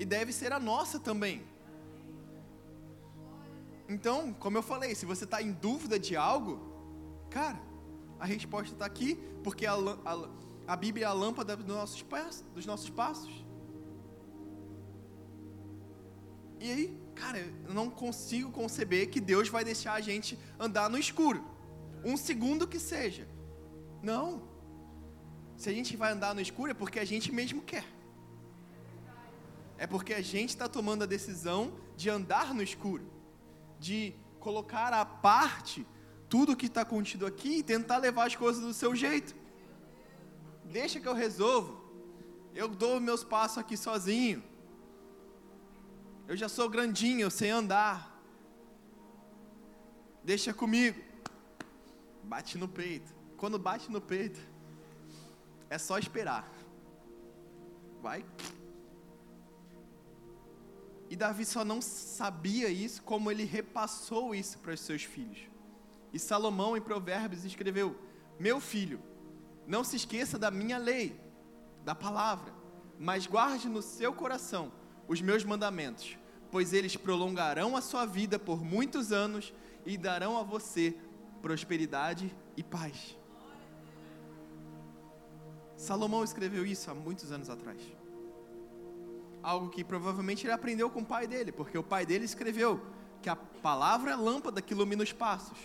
E 0.00 0.04
deve 0.04 0.32
ser 0.32 0.52
a 0.52 0.58
nossa 0.58 0.98
também. 0.98 1.44
Então, 3.88 4.32
como 4.32 4.58
eu 4.58 4.62
falei, 4.62 4.96
se 4.96 5.06
você 5.06 5.22
está 5.22 5.40
em 5.40 5.52
dúvida 5.52 5.96
de 5.96 6.16
algo, 6.16 6.70
Cara, 7.30 7.60
a 8.18 8.26
resposta 8.26 8.74
está 8.74 8.84
aqui, 8.84 9.14
porque 9.44 9.64
a, 9.64 9.74
a, 9.74 10.28
a, 10.66 10.76
Bíblia 10.76 11.06
é 11.06 11.08
a 11.08 11.12
lâmpada 11.12 11.56
dos 11.56 11.64
nossos, 11.64 12.04
dos 12.52 12.66
nossos 12.66 12.90
passos. 12.90 13.46
E 16.58 16.70
aí, 16.70 16.99
cara, 17.14 17.38
eu 17.38 17.74
não 17.74 17.90
consigo 17.90 18.50
conceber 18.50 19.10
que 19.10 19.20
Deus 19.20 19.48
vai 19.48 19.64
deixar 19.64 19.94
a 19.94 20.00
gente 20.00 20.38
andar 20.58 20.88
no 20.88 20.98
escuro. 20.98 21.44
Um 22.04 22.16
segundo 22.16 22.66
que 22.66 22.78
seja. 22.78 23.28
Não. 24.02 24.42
Se 25.56 25.68
a 25.68 25.72
gente 25.72 25.96
vai 25.96 26.12
andar 26.12 26.34
no 26.34 26.40
escuro 26.40 26.70
é 26.70 26.74
porque 26.74 26.98
a 26.98 27.04
gente 27.04 27.30
mesmo 27.32 27.62
quer. 27.62 27.84
É 29.76 29.86
porque 29.86 30.14
a 30.14 30.22
gente 30.22 30.50
está 30.50 30.68
tomando 30.68 31.04
a 31.04 31.06
decisão 31.06 31.74
de 31.96 32.08
andar 32.10 32.54
no 32.54 32.62
escuro. 32.62 33.04
De 33.78 34.14
colocar 34.38 34.92
a 34.92 35.04
parte 35.04 35.86
tudo 36.28 36.56
que 36.56 36.66
está 36.66 36.84
contido 36.84 37.26
aqui 37.26 37.58
e 37.58 37.62
tentar 37.62 37.98
levar 37.98 38.26
as 38.26 38.36
coisas 38.36 38.62
do 38.62 38.72
seu 38.72 38.94
jeito. 38.94 39.34
Deixa 40.64 41.00
que 41.00 41.08
eu 41.08 41.14
resolvo. 41.14 41.82
Eu 42.54 42.68
dou 42.68 43.00
meus 43.00 43.24
passos 43.24 43.58
aqui 43.58 43.76
sozinho. 43.76 44.42
Eu 46.30 46.36
já 46.36 46.48
sou 46.48 46.70
grandinho, 46.70 47.22
eu 47.22 47.30
sei 47.30 47.50
andar. 47.50 48.16
Deixa 50.22 50.54
comigo. 50.54 51.02
Bate 52.22 52.56
no 52.56 52.68
peito. 52.68 53.12
Quando 53.36 53.58
bate 53.58 53.90
no 53.90 54.00
peito, 54.00 54.38
é 55.68 55.76
só 55.76 55.98
esperar. 55.98 56.48
Vai. 58.00 58.24
E 61.08 61.16
Davi 61.16 61.44
só 61.44 61.64
não 61.64 61.82
sabia 61.82 62.68
isso 62.68 63.02
como 63.02 63.28
ele 63.28 63.42
repassou 63.42 64.32
isso 64.32 64.56
para 64.60 64.74
os 64.74 64.78
seus 64.78 65.02
filhos. 65.02 65.50
E 66.12 66.18
Salomão, 66.20 66.76
em 66.76 66.80
Provérbios, 66.80 67.44
escreveu: 67.44 67.98
Meu 68.38 68.60
filho, 68.60 69.02
não 69.66 69.82
se 69.82 69.96
esqueça 69.96 70.38
da 70.38 70.48
minha 70.48 70.78
lei, 70.78 71.20
da 71.84 71.96
palavra, 71.96 72.54
mas 73.00 73.26
guarde 73.26 73.68
no 73.68 73.82
seu 73.82 74.12
coração 74.12 74.70
os 75.08 75.20
meus 75.20 75.42
mandamentos, 75.42 76.16
pois 76.50 76.72
eles 76.72 76.96
prolongarão 76.96 77.76
a 77.76 77.80
sua 77.80 78.04
vida 78.04 78.38
por 78.38 78.62
muitos 78.62 79.12
anos 79.12 79.52
e 79.86 79.96
darão 79.96 80.36
a 80.38 80.42
você 80.42 80.96
prosperidade 81.40 82.34
e 82.56 82.62
paz. 82.62 83.16
Salomão 85.76 86.22
escreveu 86.22 86.66
isso 86.66 86.90
há 86.90 86.94
muitos 86.94 87.32
anos 87.32 87.48
atrás. 87.48 87.80
Algo 89.42 89.70
que 89.70 89.82
provavelmente 89.82 90.46
ele 90.46 90.52
aprendeu 90.52 90.90
com 90.90 91.00
o 91.00 91.06
pai 91.06 91.26
dele, 91.26 91.50
porque 91.50 91.78
o 91.78 91.82
pai 91.82 92.04
dele 92.04 92.26
escreveu 92.26 92.84
que 93.22 93.30
a 93.30 93.36
palavra 93.36 94.10
é 94.10 94.16
lâmpada 94.16 94.60
que 94.60 94.74
ilumina 94.74 95.02
os 95.02 95.12
passos. 95.12 95.58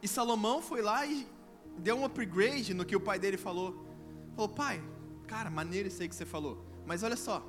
E 0.00 0.06
Salomão 0.06 0.62
foi 0.62 0.82
lá 0.82 1.04
e 1.04 1.26
deu 1.78 1.96
um 1.96 2.04
upgrade 2.04 2.72
no 2.74 2.84
que 2.84 2.94
o 2.94 3.00
pai 3.00 3.18
dele 3.18 3.36
falou. 3.36 3.84
Falou, 4.36 4.48
pai, 4.48 4.80
cara, 5.26 5.50
maneiro 5.50 5.88
isso 5.88 6.00
aí 6.00 6.08
que 6.08 6.14
você 6.14 6.24
falou. 6.24 6.64
Mas 6.86 7.02
olha 7.02 7.16
só, 7.16 7.42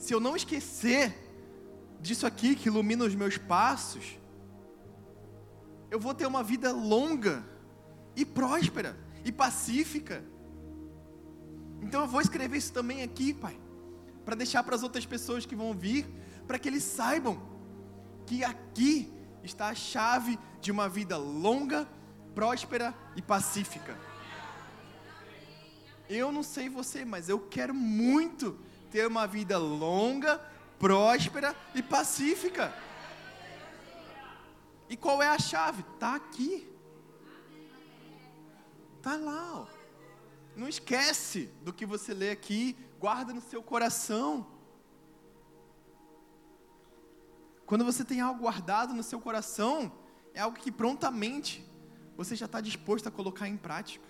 se 0.00 0.14
eu 0.14 0.18
não 0.18 0.34
esquecer 0.34 1.14
disso 2.00 2.26
aqui 2.26 2.56
que 2.56 2.68
ilumina 2.68 3.04
os 3.04 3.14
meus 3.14 3.36
passos, 3.36 4.18
eu 5.90 6.00
vou 6.00 6.14
ter 6.14 6.24
uma 6.26 6.42
vida 6.42 6.72
longa 6.72 7.44
e 8.16 8.24
próspera 8.24 8.98
e 9.26 9.30
pacífica. 9.30 10.24
Então 11.82 12.00
eu 12.00 12.08
vou 12.08 12.22
escrever 12.22 12.56
isso 12.56 12.72
também 12.72 13.02
aqui, 13.02 13.34
pai, 13.34 13.60
para 14.24 14.34
deixar 14.34 14.62
para 14.62 14.74
as 14.74 14.82
outras 14.82 15.04
pessoas 15.04 15.44
que 15.44 15.54
vão 15.54 15.74
vir, 15.74 16.06
para 16.46 16.58
que 16.58 16.66
eles 16.66 16.82
saibam 16.82 17.38
que 18.24 18.42
aqui 18.42 19.12
está 19.44 19.68
a 19.68 19.74
chave 19.74 20.38
de 20.62 20.72
uma 20.72 20.88
vida 20.88 21.18
longa, 21.18 21.86
próspera 22.34 22.94
e 23.16 23.20
pacífica. 23.20 23.94
Eu 26.08 26.32
não 26.32 26.42
sei 26.42 26.70
você, 26.70 27.04
mas 27.04 27.28
eu 27.28 27.38
quero 27.38 27.74
muito 27.74 28.58
ter 28.90 29.06
uma 29.06 29.26
vida 29.26 29.56
longa, 29.58 30.38
próspera 30.78 31.54
e 31.74 31.82
pacífica. 31.82 32.74
E 34.88 34.96
qual 34.96 35.22
é 35.22 35.28
a 35.28 35.38
chave? 35.38 35.84
Tá 35.98 36.16
aqui. 36.16 36.68
Tá 39.00 39.16
lá, 39.16 39.60
ó. 39.60 39.66
Não 40.56 40.68
esquece 40.68 41.46
do 41.62 41.72
que 41.72 41.86
você 41.86 42.12
lê 42.12 42.30
aqui, 42.30 42.76
guarda 42.98 43.32
no 43.32 43.40
seu 43.40 43.62
coração. 43.62 44.46
Quando 47.64 47.84
você 47.84 48.04
tem 48.04 48.20
algo 48.20 48.40
guardado 48.40 48.92
no 48.92 49.02
seu 49.02 49.20
coração, 49.20 49.92
é 50.34 50.40
algo 50.40 50.58
que 50.58 50.72
prontamente 50.72 51.64
você 52.16 52.34
já 52.34 52.46
está 52.46 52.60
disposto 52.60 53.06
a 53.06 53.12
colocar 53.12 53.48
em 53.48 53.56
prática. 53.56 54.04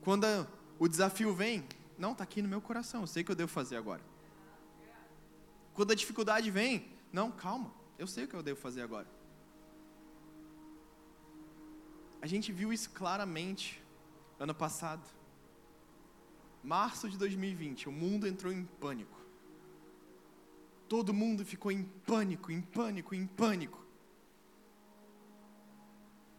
Quando 0.00 0.26
o 0.78 0.88
desafio 0.88 1.34
vem, 1.34 1.66
não, 1.98 2.12
está 2.12 2.24
aqui 2.24 2.42
no 2.42 2.48
meu 2.48 2.60
coração, 2.60 3.02
eu 3.02 3.06
sei 3.06 3.22
o 3.22 3.26
que 3.26 3.32
eu 3.32 3.36
devo 3.36 3.50
fazer 3.50 3.76
agora. 3.76 4.02
Quando 5.74 5.92
a 5.92 5.94
dificuldade 5.94 6.50
vem, 6.50 6.90
não, 7.12 7.30
calma, 7.30 7.72
eu 7.98 8.06
sei 8.06 8.24
o 8.24 8.28
que 8.28 8.34
eu 8.34 8.42
devo 8.42 8.60
fazer 8.60 8.82
agora. 8.82 9.06
A 12.20 12.26
gente 12.26 12.50
viu 12.52 12.72
isso 12.72 12.90
claramente 12.90 13.82
ano 14.38 14.54
passado. 14.54 15.06
Março 16.62 17.08
de 17.08 17.16
2020, 17.16 17.88
o 17.88 17.92
mundo 17.92 18.26
entrou 18.26 18.52
em 18.52 18.64
pânico. 18.64 19.16
Todo 20.88 21.14
mundo 21.14 21.44
ficou 21.44 21.70
em 21.70 21.84
pânico, 21.84 22.50
em 22.50 22.60
pânico, 22.60 23.14
em 23.14 23.26
pânico. 23.26 23.84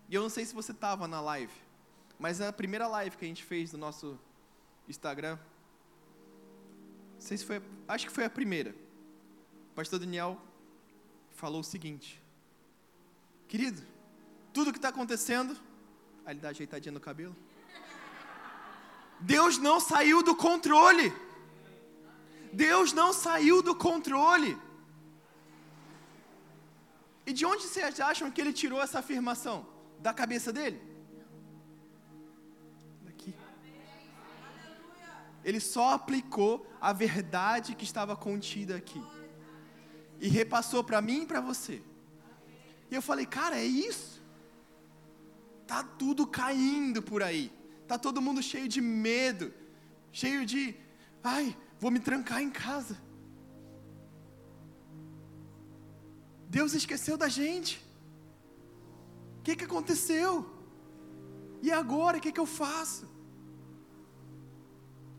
E 0.10 0.15
eu 0.15 0.22
não 0.22 0.30
sei 0.30 0.46
se 0.46 0.56
você 0.56 0.72
estava 0.72 1.08
na 1.08 1.20
live, 1.20 1.54
mas 2.17 2.39
a 2.39 2.52
primeira 2.52 2.88
live 2.88 3.17
que 3.17 3.26
a 3.26 3.28
gente 3.28 3.43
fez 3.43 3.72
do 3.72 3.78
nosso 3.78 4.20
Instagram, 4.88 5.38
não 7.13 7.21
sei 7.21 7.38
se 7.38 7.45
foi, 7.45 7.62
acho 7.88 8.06
que 8.06 8.12
foi 8.12 8.26
a 8.26 8.30
primeira. 8.30 8.76
O 9.71 9.76
pastor 9.76 10.00
Daniel 10.00 10.39
falou 11.32 11.62
o 11.62 11.63
seguinte: 11.63 12.21
Querido, 13.47 13.82
tudo 14.54 14.71
que 14.71 14.78
está 14.78 14.89
acontecendo, 14.89 15.58
aí 16.26 16.34
ele 16.34 16.39
dá 16.39 16.50
ajeitadinha 16.50 16.91
no 16.91 17.00
cabelo. 17.00 17.36
Deus 19.19 19.58
não 19.58 19.80
saiu 19.80 20.21
do 20.21 20.36
controle. 20.36 21.12
Deus 22.54 22.93
não 22.93 23.12
saiu 23.13 23.62
do 23.62 23.76
controle. 23.76 24.58
E 27.26 27.34
de 27.34 27.45
onde 27.45 27.63
vocês 27.63 28.00
acham 28.00 28.32
que 28.32 28.39
ele 28.39 28.54
tirou 28.54 28.82
essa 28.82 29.00
afirmação? 29.00 29.65
Da 30.00 30.13
cabeça 30.13 30.54
dele? 30.54 30.80
Ele 35.47 35.62
só 35.62 35.93
aplicou 35.93 36.67
a 36.81 36.91
verdade 36.91 37.73
que 37.73 37.86
estava 37.86 38.17
contida 38.17 38.75
aqui. 38.75 39.01
E 40.19 40.27
repassou 40.27 40.83
para 40.83 41.01
mim 41.01 41.21
e 41.21 41.25
para 41.25 41.39
você. 41.39 41.81
E 42.91 42.95
eu 42.95 43.01
falei, 43.01 43.25
cara, 43.25 43.55
é 43.57 43.63
isso? 43.63 44.21
Tá 45.65 45.83
tudo 45.83 46.27
caindo 46.27 47.01
por 47.01 47.23
aí. 47.23 47.49
Tá 47.88 47.97
todo 47.97 48.21
mundo 48.21 48.43
cheio 48.43 48.67
de 48.67 48.81
medo, 48.81 49.53
cheio 50.12 50.45
de, 50.45 50.75
ai, 51.23 51.55
vou 51.79 51.91
me 51.91 52.01
trancar 52.01 52.41
em 52.41 52.49
casa. 52.49 52.97
Deus 56.49 56.73
esqueceu 56.73 57.15
da 57.15 57.29
gente. 57.29 57.81
O 59.39 59.43
que, 59.43 59.55
que 59.55 59.63
aconteceu? 59.63 60.45
E 61.62 61.71
agora, 61.71 62.17
o 62.17 62.21
que, 62.21 62.33
que 62.33 62.39
eu 62.45 62.45
faço? 62.45 63.16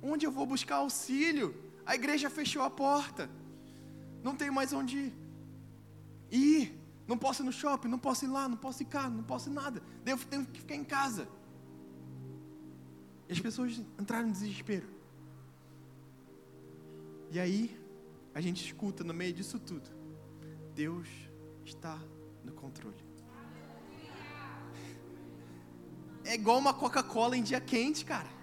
Onde 0.02 0.26
eu 0.26 0.30
vou 0.30 0.46
buscar 0.46 0.76
auxílio? 0.76 1.54
A 1.84 1.94
igreja 1.94 2.30
fechou 2.30 2.62
a 2.62 2.70
porta. 2.70 3.28
Não 4.22 4.36
tenho 4.36 4.52
mais 4.52 4.72
onde 4.72 5.12
ir. 6.30 6.78
Não 7.06 7.16
posso 7.16 7.42
ir 7.42 7.46
no 7.46 7.52
shopping, 7.52 7.88
não 7.88 7.98
posso 7.98 8.26
ir 8.26 8.28
lá, 8.28 8.48
não 8.48 8.56
posso 8.56 8.82
ir 8.82 8.86
cá, 8.86 9.08
não 9.08 9.22
posso 9.22 9.48
ir 9.48 9.52
nada. 9.52 9.82
Devo 10.04 10.26
tenho 10.26 10.44
que 10.44 10.60
ficar 10.60 10.74
em 10.74 10.84
casa. 10.84 11.26
E 13.28 13.32
as 13.32 13.40
pessoas 13.40 13.80
entraram 13.98 14.28
em 14.28 14.32
desespero. 14.32 14.86
E 17.30 17.40
aí, 17.40 17.78
a 18.34 18.40
gente 18.40 18.64
escuta 18.64 19.02
no 19.02 19.14
meio 19.14 19.32
disso 19.32 19.58
tudo: 19.58 19.90
Deus 20.74 21.08
está 21.64 21.98
no 22.44 22.52
controle. 22.52 23.08
É 26.24 26.34
igual 26.34 26.58
uma 26.58 26.74
Coca-Cola 26.74 27.36
em 27.36 27.42
dia 27.42 27.60
quente, 27.60 28.04
cara. 28.04 28.37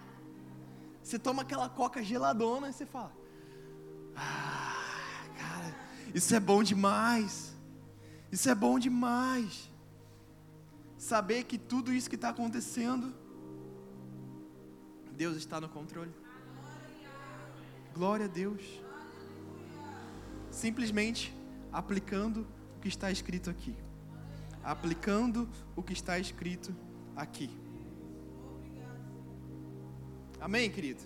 Você 1.06 1.20
toma 1.20 1.42
aquela 1.42 1.68
coca 1.68 2.02
geladona 2.02 2.68
e 2.68 2.72
você 2.72 2.84
fala: 2.84 3.12
Ah, 4.16 5.24
cara, 5.38 5.72
isso 6.12 6.34
é 6.34 6.40
bom 6.40 6.64
demais. 6.64 7.54
Isso 8.32 8.50
é 8.50 8.54
bom 8.56 8.76
demais. 8.76 9.70
Saber 10.98 11.44
que 11.44 11.58
tudo 11.58 11.92
isso 11.92 12.10
que 12.10 12.16
está 12.16 12.30
acontecendo, 12.30 13.14
Deus 15.12 15.36
está 15.36 15.60
no 15.60 15.68
controle. 15.68 16.10
Glória 17.94 18.26
a 18.26 18.28
Deus. 18.28 18.64
Simplesmente 20.50 21.32
aplicando 21.72 22.44
o 22.76 22.80
que 22.80 22.88
está 22.88 23.12
escrito 23.12 23.48
aqui. 23.48 23.76
Aplicando 24.60 25.48
o 25.76 25.84
que 25.84 25.92
está 25.92 26.18
escrito 26.18 26.74
aqui. 27.14 27.48
Amém, 30.46 30.70
querido? 30.70 31.02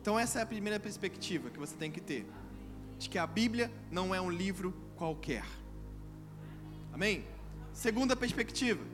Então, 0.00 0.18
essa 0.18 0.40
é 0.40 0.42
a 0.42 0.46
primeira 0.46 0.80
perspectiva 0.80 1.50
que 1.50 1.58
você 1.64 1.76
tem 1.76 1.88
que 1.88 2.00
ter: 2.00 2.26
de 2.98 3.08
que 3.08 3.16
a 3.16 3.28
Bíblia 3.28 3.70
não 3.92 4.12
é 4.12 4.20
um 4.20 4.28
livro 4.28 4.74
qualquer. 4.96 5.44
Amém? 6.92 7.24
Segunda 7.72 8.16
perspectiva: 8.16 8.84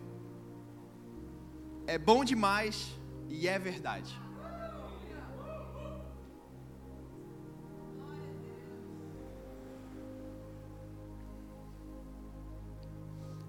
é 1.87 1.97
bom 1.97 2.23
demais 2.23 2.93
e 3.31 3.49
é 3.49 3.59
verdade. 3.59 4.15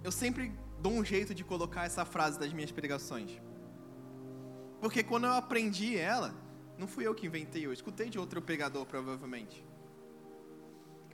Eu 0.01 0.11
sempre 0.13 0.53
dou 0.79 0.93
um 0.93 1.03
jeito 1.03 1.35
de 1.35 1.43
colocar 1.43 1.83
essa 1.83 2.05
frase 2.05 2.39
das 2.39 2.53
minhas 2.53 2.71
pregações. 2.71 3.41
Porque 4.85 5.01
quando 5.01 5.25
eu 5.25 5.33
aprendi 5.33 5.97
ela, 5.97 6.31
não 6.77 6.87
fui 6.87 7.07
eu 7.07 7.15
que 7.15 7.25
inventei, 7.25 7.65
eu 7.65 7.73
escutei 7.73 8.07
de 8.07 8.19
outro 8.19 8.39
pregador 8.39 8.85
provavelmente. 8.85 9.65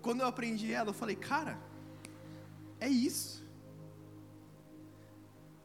Quando 0.02 0.20
eu 0.20 0.28
aprendi 0.28 0.74
ela, 0.74 0.90
eu 0.90 0.94
falei, 0.94 1.16
cara, 1.16 1.58
é 2.82 2.90
isso. 2.90 3.48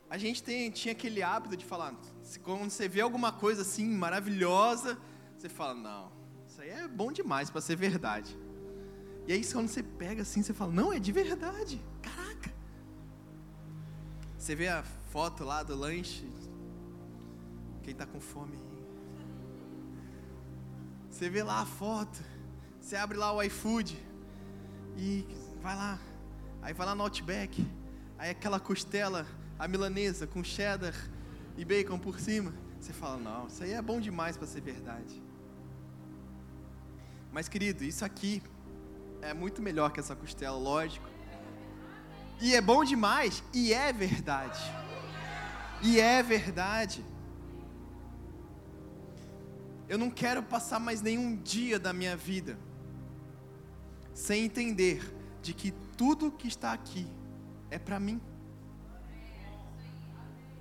A 0.08 0.16
gente 0.16 0.40
tem, 0.40 0.70
tinha 0.70 0.92
aquele 0.92 1.20
hábito 1.20 1.56
de 1.56 1.64
falar, 1.64 1.96
quando 2.44 2.70
você 2.70 2.86
vê 2.86 3.00
alguma 3.00 3.32
coisa 3.32 3.62
assim 3.62 3.88
maravilhosa, 3.88 4.96
você 5.36 5.48
fala, 5.48 5.74
não, 5.74 6.12
isso 6.46 6.60
aí 6.60 6.70
é 6.70 6.86
bom 6.86 7.10
demais 7.10 7.50
para 7.50 7.60
ser 7.60 7.74
verdade. 7.74 8.38
E 9.26 9.32
aí 9.32 9.44
quando 9.52 9.66
você 9.66 9.82
pega 9.82 10.22
assim, 10.22 10.44
você 10.44 10.54
fala, 10.54 10.70
não, 10.70 10.92
é 10.92 11.00
de 11.00 11.10
verdade. 11.10 11.82
Caraca. 12.00 12.54
Você 14.38 14.54
vê 14.54 14.68
a 14.68 14.84
foto 15.10 15.42
lá 15.42 15.64
do 15.64 15.74
lanche, 15.74 16.24
quem 17.86 17.92
está 17.92 18.04
com 18.04 18.20
fome? 18.20 18.58
Você 21.08 21.30
vê 21.30 21.44
lá 21.44 21.60
a 21.60 21.64
foto, 21.64 22.20
você 22.80 22.96
abre 22.96 23.16
lá 23.16 23.32
o 23.32 23.40
iFood 23.44 23.96
e 24.96 25.24
vai 25.62 25.76
lá, 25.76 25.96
aí 26.60 26.74
vai 26.74 26.84
lá 26.84 26.96
no 26.96 27.04
Outback, 27.04 27.64
aí 28.18 28.30
aquela 28.30 28.58
costela, 28.58 29.24
a 29.56 29.68
milanesa 29.68 30.26
com 30.26 30.42
cheddar 30.42 30.94
e 31.56 31.64
bacon 31.64 31.96
por 31.96 32.18
cima. 32.18 32.52
Você 32.80 32.92
fala, 32.92 33.18
não, 33.18 33.46
isso 33.46 33.62
aí 33.62 33.70
é 33.70 33.80
bom 33.80 34.00
demais 34.00 34.36
para 34.36 34.48
ser 34.48 34.62
verdade. 34.62 35.22
Mas 37.30 37.48
querido, 37.48 37.84
isso 37.84 38.04
aqui 38.04 38.42
é 39.22 39.32
muito 39.32 39.62
melhor 39.62 39.92
que 39.92 40.00
essa 40.00 40.16
costela, 40.16 40.56
lógico. 40.56 41.08
E 42.40 42.52
é 42.52 42.60
bom 42.60 42.82
demais, 42.82 43.44
e 43.54 43.72
é 43.72 43.92
verdade. 43.92 44.60
E 45.82 46.00
é 46.00 46.20
verdade. 46.20 47.04
Eu 49.88 49.98
não 49.98 50.10
quero 50.10 50.42
passar 50.42 50.80
mais 50.80 51.00
nenhum 51.00 51.36
dia 51.36 51.78
da 51.78 51.92
minha 51.92 52.16
vida 52.16 52.58
sem 54.12 54.44
entender 54.44 55.14
de 55.42 55.52
que 55.52 55.70
tudo 55.96 56.32
que 56.32 56.48
está 56.48 56.72
aqui 56.72 57.06
é 57.70 57.78
para 57.78 58.00
mim. 58.00 58.20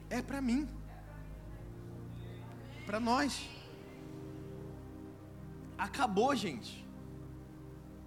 É 0.09 0.21
para 0.21 0.41
mim. 0.41 0.67
Para 2.85 2.99
nós. 2.99 3.49
Acabou, 5.77 6.35
gente. 6.35 6.85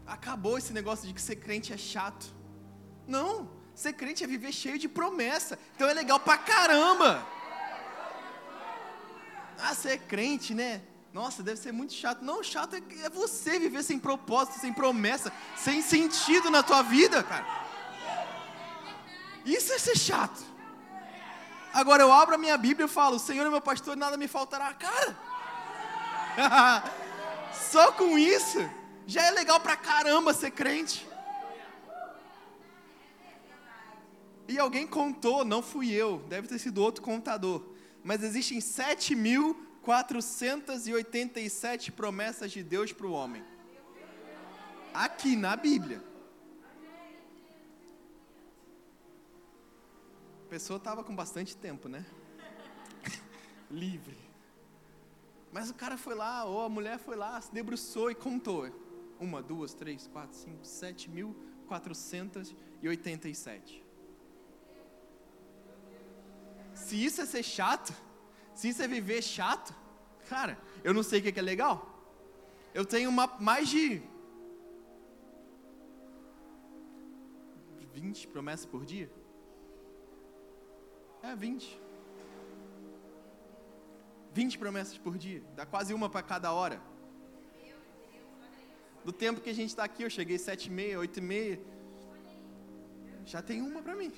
Acabou 0.07 0.57
esse 0.57 0.73
negócio 0.73 1.07
de 1.07 1.13
que 1.13 1.21
ser 1.21 1.37
crente 1.37 1.73
é 1.73 1.77
chato. 1.77 2.27
Não, 3.07 3.51
ser 3.75 3.95
crente 3.95 4.23
é 4.23 4.27
viver 4.27 4.53
cheio 4.53 4.79
de 4.79 4.89
promessa. 4.89 5.59
Então 5.75 5.89
é 5.89 5.95
legal 5.95 6.21
pra 6.21 6.39
caramba. 6.39 7.27
Ah, 9.59 9.75
ser 9.75 9.99
crente, 10.01 10.55
né? 10.55 10.83
Nossa, 11.13 11.43
deve 11.43 11.59
ser 11.59 11.73
muito 11.73 11.93
chato. 11.93 12.23
Não, 12.23 12.43
chato 12.43 12.75
é, 12.75 12.83
é 13.05 13.11
você 13.11 13.59
viver 13.59 13.83
sem 13.83 13.99
propósito, 13.99 14.59
sem 14.61 14.73
promessa, 14.73 15.33
sem 15.57 15.81
sentido 15.81 16.51
na 16.51 16.63
tua 16.63 16.83
vida, 16.83 17.23
cara. 17.23 17.47
Isso 19.45 19.73
é 19.73 19.79
ser 19.79 19.97
chato. 19.97 20.43
Agora 21.73 22.03
eu 22.03 22.13
abro 22.13 22.35
a 22.35 22.39
minha 22.39 22.57
Bíblia 22.59 22.87
e 22.87 22.89
falo: 22.89 23.19
Senhor 23.19 23.47
é 23.47 23.51
meu 23.51 23.61
pastor, 23.61 23.97
nada 23.97 24.17
me 24.17 24.29
faltará. 24.29 24.73
Cara, 24.75 25.17
só 27.53 27.93
com 27.93 28.19
isso 28.19 28.59
já 29.07 29.23
é 29.23 29.31
legal 29.31 29.59
pra 29.61 29.77
caramba 29.77 30.35
ser 30.35 30.51
crente. 30.51 31.09
E 34.47 34.59
alguém 34.59 34.87
contou, 34.87 35.45
não 35.45 35.63
fui 35.63 35.93
eu, 35.93 36.19
deve 36.29 36.49
ter 36.49 36.59
sido 36.59 36.83
outro 36.83 37.03
contador, 37.03 37.63
mas 38.03 38.23
existem 38.23 38.63
7 38.63 39.15
mil 39.15 39.68
487 39.83 41.93
promessas 41.93 42.53
de 42.53 42.63
Deus 42.63 42.93
para 42.93 43.07
o 43.07 43.13
homem. 43.13 43.43
Aqui 44.93 45.37
na 45.37 45.57
Bíblia. 45.57 46.03
A 50.47 50.49
pessoa 50.49 50.79
estava 50.79 51.05
com 51.05 51.15
bastante 51.15 51.57
tempo, 51.57 51.89
né? 51.89 52.05
Livre. 53.71 54.17
Mas 55.53 55.71
o 55.71 55.75
cara 55.75 55.97
foi 55.97 56.15
lá, 56.15 56.45
ou 56.45 56.63
a 56.63 56.69
mulher 56.69 56.99
foi 56.99 57.17
lá, 57.17 57.41
se 57.41 57.53
debruçou 57.53 58.11
e 58.11 58.15
contou. 58.15 58.71
Uma, 59.21 59.43
duas, 59.43 59.75
três, 59.75 60.07
quatro, 60.07 60.37
cinco, 60.37 60.65
sete 60.65 61.11
mil 61.11 61.35
quatrocentas 61.69 62.55
e 62.81 62.89
oitenta 62.89 63.29
e 63.29 63.35
sete. 63.35 63.85
Se 66.75 67.05
isso 67.05 67.21
é 67.21 67.27
ser 67.27 67.43
chato, 67.43 67.93
se 68.59 68.83
é 68.83 68.89
viver 68.89 69.23
chato, 69.23 69.73
cara, 70.29 70.59
eu 70.83 70.93
não 70.93 71.05
sei 71.05 71.21
o 71.21 71.23
que 71.23 71.39
é 71.39 71.43
legal. 71.43 71.77
Eu 72.75 72.85
tenho 72.85 73.09
uma, 73.09 73.27
mais 73.39 73.69
de 73.69 74.03
20 77.95 78.27
promessas 78.29 78.67
por 78.67 78.85
dia. 78.85 79.09
É, 81.23 81.37
20. 81.37 81.81
20 84.33 84.59
promessas 84.59 84.99
por 84.99 85.17
dia. 85.17 85.43
Dá 85.55 85.65
quase 85.65 85.95
uma 85.95 86.11
para 86.11 86.23
cada 86.23 86.53
hora. 86.53 86.81
Do 89.05 89.13
tempo 89.13 89.41
que 89.41 89.51
a 89.51 89.55
gente 89.55 89.71
está 89.71 89.85
aqui, 89.85 90.03
eu 90.03 90.11
cheguei 90.11 90.37
sete 90.37 90.67
e 90.67 90.71
meia, 90.71 90.99
oito 90.99 91.19
e 91.19 91.23
meia. 91.23 91.61
Já 93.25 93.41
tem 93.41 93.63
uma 93.63 93.83
para 93.83 93.95
mim. 93.95 94.13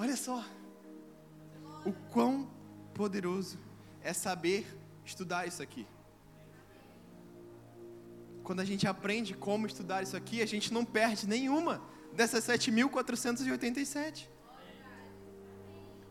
Olha 0.00 0.16
só 0.16 0.44
o 1.84 1.92
quão 2.12 2.48
poderoso 2.94 3.58
é 4.00 4.12
saber 4.12 4.64
estudar 5.04 5.48
isso 5.48 5.60
aqui. 5.60 5.84
Quando 8.44 8.60
a 8.60 8.64
gente 8.64 8.86
aprende 8.86 9.34
como 9.34 9.66
estudar 9.66 10.00
isso 10.04 10.16
aqui, 10.16 10.40
a 10.40 10.46
gente 10.46 10.72
não 10.72 10.84
perde 10.84 11.26
nenhuma 11.26 11.82
dessas 12.14 12.46
7.487. 12.46 14.28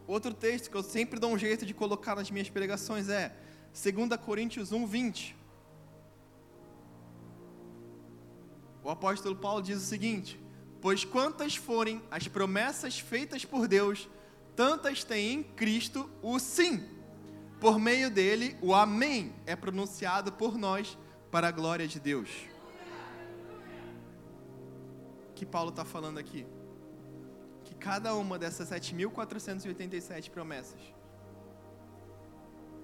Outro 0.05 0.33
texto 0.33 0.69
que 0.69 0.75
eu 0.75 0.83
sempre 0.83 1.17
dou 1.17 1.31
um 1.31 1.37
jeito 1.37 1.65
de 1.65 1.73
colocar 1.73 2.13
nas 2.13 2.29
minhas 2.29 2.49
pregações 2.49 3.07
é 3.07 3.33
2 3.71 4.19
Coríntios 4.19 4.73
1, 4.73 4.85
20. 4.85 5.33
O 8.83 8.89
apóstolo 8.89 9.37
Paulo 9.37 9.61
diz 9.61 9.77
o 9.77 9.85
seguinte: 9.85 10.37
Pois 10.81 11.03
quantas 11.03 11.55
forem 11.55 12.01
as 12.11 12.27
promessas 12.27 12.99
feitas 12.99 13.43
por 13.43 13.67
Deus, 13.67 14.07
tantas 14.55 15.03
tem 15.03 15.33
em 15.33 15.43
Cristo 15.43 16.09
o 16.21 16.39
sim. 16.39 16.83
Por 17.59 17.79
meio 17.79 18.11
dele, 18.11 18.55
o 18.61 18.73
amém 18.73 19.33
é 19.45 19.55
pronunciado 19.55 20.31
por 20.31 20.57
nós 20.57 20.97
para 21.31 21.47
a 21.47 21.51
glória 21.51 21.87
de 21.87 21.99
Deus. 21.99 22.29
O 25.29 25.33
que 25.33 25.45
Paulo 25.45 25.69
está 25.69 25.83
falando 25.83 26.19
aqui? 26.19 26.45
Que 27.63 27.75
cada 27.75 28.15
uma 28.15 28.37
dessas 28.37 28.69
7.487 28.69 30.29
promessas, 30.29 30.79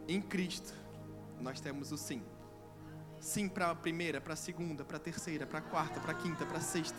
em 0.07 0.21
Cristo, 0.21 0.73
nós 1.39 1.59
temos 1.61 1.91
o 1.91 1.97
sim. 1.97 2.21
Sim 3.19 3.47
para 3.47 3.71
a 3.71 3.75
primeira, 3.75 4.19
para 4.19 4.33
a 4.33 4.35
segunda, 4.35 4.83
para 4.83 4.97
a 4.97 4.99
terceira, 4.99 5.45
para 5.45 5.59
a 5.59 5.61
quarta, 5.61 5.99
para 5.99 6.11
a 6.11 6.15
quinta, 6.15 6.45
para 6.45 6.57
a 6.57 6.61
sexta. 6.61 6.97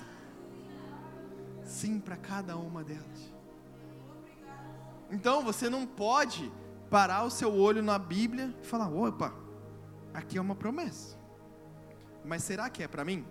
Sim 1.64 1.98
para 1.98 2.16
cada 2.16 2.56
uma 2.56 2.84
delas. 2.84 3.34
Então 5.10 5.42
você 5.42 5.68
não 5.68 5.86
pode 5.86 6.50
parar 6.90 7.24
o 7.24 7.30
seu 7.30 7.52
olho 7.52 7.82
na 7.82 7.98
Bíblia 7.98 8.54
e 8.62 8.66
falar: 8.66 8.88
opa, 8.88 9.34
aqui 10.12 10.38
é 10.38 10.40
uma 10.40 10.54
promessa. 10.54 11.16
Mas 12.24 12.42
será 12.42 12.70
que 12.70 12.82
é 12.82 12.88
para 12.88 13.04
mim? 13.04 13.24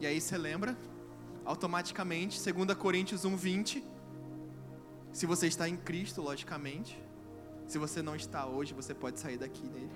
E 0.00 0.06
aí 0.06 0.20
você 0.20 0.36
lembra, 0.36 0.76
automaticamente, 1.44 2.40
2 2.52 2.76
Coríntios 2.76 3.24
1,20. 3.24 3.82
Se 5.12 5.26
você 5.26 5.46
está 5.46 5.68
em 5.68 5.76
Cristo, 5.76 6.22
logicamente. 6.22 7.00
Se 7.66 7.78
você 7.78 8.02
não 8.02 8.16
está 8.16 8.46
hoje, 8.46 8.74
você 8.74 8.94
pode 8.94 9.20
sair 9.20 9.38
daqui 9.38 9.66
nele 9.66 9.90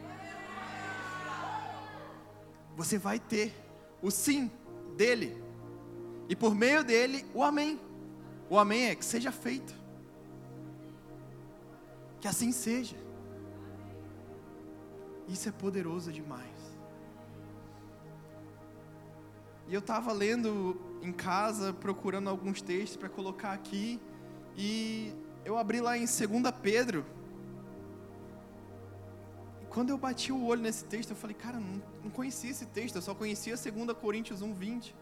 você 2.77 2.99
vai 2.99 3.18
ter 3.18 3.55
o 4.03 4.11
sim 4.11 4.51
dele. 4.96 5.42
E 6.28 6.34
por 6.34 6.54
meio 6.54 6.82
dele, 6.82 7.24
o 7.32 7.42
amém. 7.42 7.80
O 8.48 8.58
amém 8.58 8.86
é 8.86 8.94
que 8.94 9.04
seja 9.04 9.30
feito. 9.30 9.74
Que 12.20 12.28
assim 12.28 12.52
seja. 12.52 12.96
Isso 15.28 15.48
é 15.48 15.52
poderoso 15.52 16.12
demais. 16.12 16.44
E 19.68 19.74
eu 19.74 19.80
estava 19.80 20.12
lendo 20.12 20.80
em 21.02 21.12
casa, 21.12 21.72
procurando 21.72 22.30
alguns 22.30 22.62
textos 22.62 22.96
para 22.96 23.08
colocar 23.08 23.52
aqui, 23.52 24.00
e 24.56 25.12
eu 25.44 25.58
abri 25.58 25.80
lá 25.80 25.96
em 25.96 26.04
2 26.04 26.18
Pedro, 26.62 27.04
quando 29.68 29.90
eu 29.90 29.98
bati 29.98 30.32
o 30.32 30.44
olho 30.44 30.62
nesse 30.62 30.84
texto, 30.84 31.10
eu 31.10 31.16
falei, 31.16 31.34
cara, 31.34 31.58
não, 31.58 31.82
não 32.02 32.10
conhecia 32.10 32.50
esse 32.50 32.64
texto, 32.64 32.96
eu 32.96 33.02
só 33.02 33.14
conhecia 33.14 33.56
2 33.56 33.92
Coríntios 33.98 34.40
1, 34.40 34.54
20. 34.54 34.94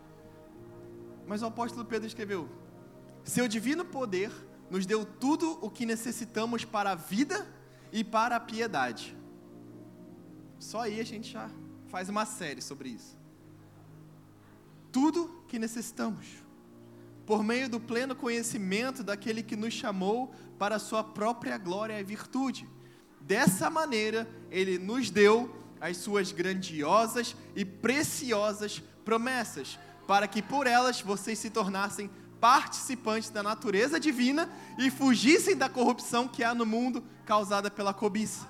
Mas 1.27 1.43
o 1.43 1.47
apóstolo 1.47 1.85
Pedro 1.85 2.07
escreveu: 2.07 2.49
Seu 3.25 3.49
divino 3.49 3.85
poder 3.85 4.31
nos 4.71 4.87
deu 4.87 5.05
tudo 5.05 5.59
o 5.61 5.71
que 5.71 5.87
necessitamos 5.87 6.65
para 6.65 6.93
a 6.93 6.95
vida 6.95 7.47
e 7.93 8.03
para 8.03 8.37
a 8.37 8.41
piedade. 8.41 9.17
Só 10.59 10.81
aí 10.81 11.01
a 11.01 11.05
gente 11.05 11.31
já 11.31 11.51
faz 11.89 12.09
uma 12.09 12.25
série 12.25 12.63
sobre 12.63 12.91
isso. 12.91 13.17
Tudo 14.91 15.45
que 15.49 15.59
necessitamos, 15.59 16.27
por 17.27 17.43
meio 17.43 17.69
do 17.69 17.81
pleno 17.81 18.15
conhecimento 18.15 19.03
daquele 19.03 19.43
que 19.43 19.57
nos 19.57 19.75
chamou 19.75 20.33
para 20.59 20.77
a 20.77 20.79
sua 20.79 21.03
própria 21.03 21.59
glória 21.59 21.99
e 21.99 22.05
virtude 22.05 22.69
Dessa 23.27 23.71
maneira, 23.71 24.29
ele 24.51 24.79
nos 24.79 25.09
deu 25.09 25.51
as 25.81 25.97
suas 25.97 26.31
grandiosas 26.31 27.35
e 27.57 27.65
preciosas 27.65 28.83
promessas, 29.03 29.79
para 30.07 30.29
que 30.29 30.43
por 30.43 30.67
elas 30.67 31.01
vocês 31.01 31.39
se 31.39 31.51
tornassem 31.51 32.11
participantes 32.41 33.31
da 33.31 33.43
natureza 33.43 33.99
divina 33.99 34.51
e 34.79 34.91
fugissem 34.91 35.57
da 35.57 35.69
corrupção 35.69 36.29
que 36.29 36.45
há 36.45 36.55
no 36.55 36.67
mundo 36.67 37.03
causada 37.25 37.71
pela 37.71 37.95
cobiça. 37.95 38.49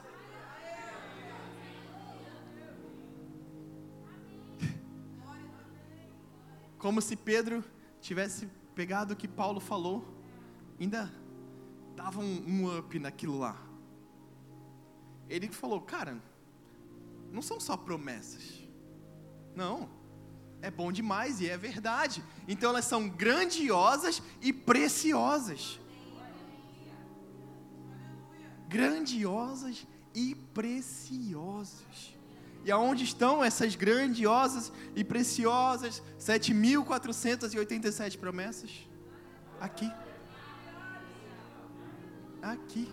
Como 6.79 7.01
se 7.01 7.17
Pedro 7.17 7.65
tivesse 8.01 8.47
pegado 8.75 9.15
o 9.15 9.17
que 9.17 9.29
Paulo 9.29 9.61
falou, 9.61 10.07
ainda 10.79 11.11
dava 11.97 12.21
um, 12.21 12.45
um 12.47 12.79
up 12.79 12.99
naquilo 12.99 13.39
lá 13.39 13.57
ele 15.29 15.49
falou: 15.49 15.81
Cara, 15.81 16.21
não 17.33 17.43
são 17.43 17.59
só 17.59 17.77
promessas. 17.77 18.63
Não. 19.55 19.89
É 20.65 20.71
bom 20.71 20.91
demais 20.91 21.43
e 21.43 21.51
é 21.51 21.59
verdade. 21.59 22.25
Então 22.49 22.71
elas 22.71 22.87
são 22.87 23.07
grandiosas 23.07 24.23
e 24.41 24.51
preciosas. 24.51 25.79
Grandiosas 28.67 29.87
e 30.15 30.35
preciosas. 30.55 32.17
E 32.65 32.73
aonde 32.73 33.05
estão 33.05 33.45
essas 33.45 33.77
grandiosas 33.77 34.73
e 34.97 35.05
preciosas 35.05 36.03
7.487 36.19 38.19
promessas? 38.19 38.71
Aqui. 39.61 39.93
Aqui. 42.41 42.91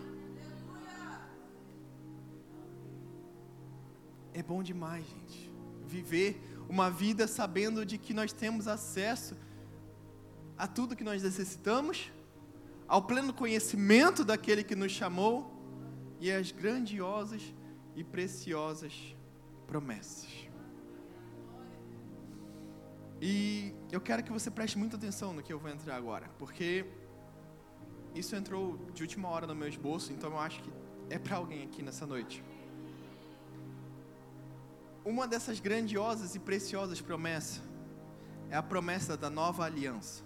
É 4.34 4.42
bom 4.42 4.62
demais, 4.62 5.06
gente. 5.06 5.50
Viver 5.86 6.51
uma 6.72 6.90
vida 6.90 7.28
sabendo 7.28 7.84
de 7.84 7.98
que 7.98 8.14
nós 8.14 8.32
temos 8.32 8.66
acesso 8.66 9.36
a 10.56 10.66
tudo 10.66 10.96
que 10.96 11.04
nós 11.04 11.22
necessitamos, 11.22 12.10
ao 12.88 13.02
pleno 13.02 13.30
conhecimento 13.34 14.24
daquele 14.24 14.64
que 14.64 14.74
nos 14.74 14.90
chamou 14.90 15.52
e 16.18 16.32
às 16.32 16.50
grandiosas 16.50 17.42
e 17.94 18.02
preciosas 18.02 18.94
promessas. 19.66 20.30
E 23.20 23.74
eu 23.90 24.00
quero 24.00 24.22
que 24.22 24.32
você 24.32 24.50
preste 24.50 24.78
muita 24.78 24.96
atenção 24.96 25.34
no 25.34 25.42
que 25.42 25.52
eu 25.52 25.58
vou 25.58 25.70
entrar 25.70 25.94
agora, 25.94 26.30
porque 26.38 26.86
isso 28.14 28.34
entrou 28.34 28.78
de 28.94 29.02
última 29.02 29.28
hora 29.28 29.46
no 29.46 29.54
meu 29.54 29.68
esboço, 29.68 30.10
então 30.10 30.30
eu 30.30 30.38
acho 30.38 30.62
que 30.62 30.72
é 31.10 31.18
para 31.18 31.36
alguém 31.36 31.64
aqui 31.64 31.82
nessa 31.82 32.06
noite 32.06 32.42
uma 35.04 35.26
dessas 35.26 35.60
grandiosas 35.60 36.34
e 36.34 36.38
preciosas 36.38 37.00
promessas 37.00 37.60
é 38.50 38.56
a 38.56 38.62
promessa 38.62 39.16
da 39.16 39.30
nova 39.30 39.64
aliança. 39.64 40.22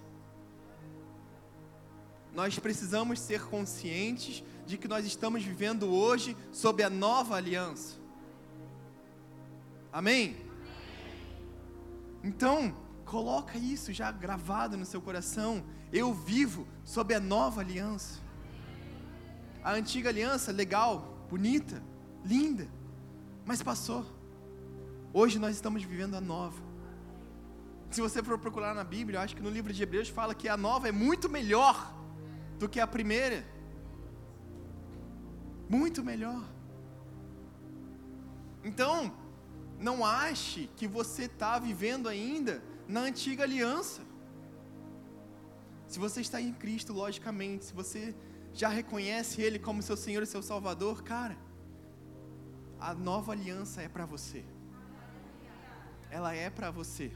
Nós 2.34 2.58
precisamos 2.58 3.20
ser 3.20 3.44
conscientes 3.46 4.42
de 4.66 4.76
que 4.76 4.88
nós 4.88 5.06
estamos 5.06 5.42
vivendo 5.42 5.86
hoje 5.86 6.36
sob 6.52 6.82
a 6.82 6.90
nova 6.90 7.36
aliança. 7.36 7.94
Amém? 9.92 10.36
Então, 12.22 12.76
coloca 13.04 13.56
isso 13.56 13.92
já 13.92 14.10
gravado 14.10 14.76
no 14.76 14.84
seu 14.84 15.00
coração. 15.00 15.64
Eu 15.92 16.12
vivo 16.12 16.66
sob 16.84 17.14
a 17.14 17.20
nova 17.20 17.60
aliança. 17.60 18.20
A 19.62 19.72
antiga 19.72 20.10
aliança, 20.10 20.52
legal, 20.52 21.26
bonita, 21.30 21.82
linda, 22.24 22.68
mas 23.44 23.62
passou. 23.62 24.15
Hoje 25.20 25.38
nós 25.38 25.54
estamos 25.58 25.82
vivendo 25.82 26.14
a 26.14 26.20
nova. 26.20 26.62
Se 27.90 28.02
você 28.02 28.22
for 28.22 28.38
procurar 28.38 28.74
na 28.74 28.84
Bíblia, 28.84 29.16
eu 29.16 29.22
acho 29.22 29.34
que 29.34 29.40
no 29.46 29.48
livro 29.48 29.72
de 29.72 29.82
Hebreus 29.82 30.10
fala 30.10 30.34
que 30.34 30.46
a 30.46 30.58
nova 30.58 30.90
é 30.90 30.92
muito 30.92 31.26
melhor 31.26 31.74
do 32.58 32.68
que 32.68 32.78
a 32.78 32.86
primeira. 32.86 33.42
Muito 35.70 36.04
melhor. 36.04 36.44
Então, 38.62 39.10
não 39.80 40.04
ache 40.04 40.68
que 40.76 40.86
você 40.86 41.22
está 41.22 41.58
vivendo 41.58 42.10
ainda 42.10 42.62
na 42.86 43.00
antiga 43.00 43.44
aliança. 43.44 44.02
Se 45.88 45.98
você 45.98 46.20
está 46.20 46.42
em 46.42 46.52
Cristo, 46.52 46.92
logicamente, 46.92 47.64
se 47.64 47.72
você 47.72 48.14
já 48.52 48.68
reconhece 48.68 49.40
Ele 49.40 49.58
como 49.58 49.80
seu 49.80 49.96
Senhor 49.96 50.22
e 50.22 50.26
seu 50.26 50.42
Salvador, 50.42 51.02
cara, 51.02 51.38
a 52.78 52.92
nova 52.92 53.32
aliança 53.32 53.80
é 53.80 53.88
para 53.88 54.04
você 54.04 54.44
ela 56.10 56.34
é 56.34 56.48
para 56.50 56.70
você. 56.70 57.12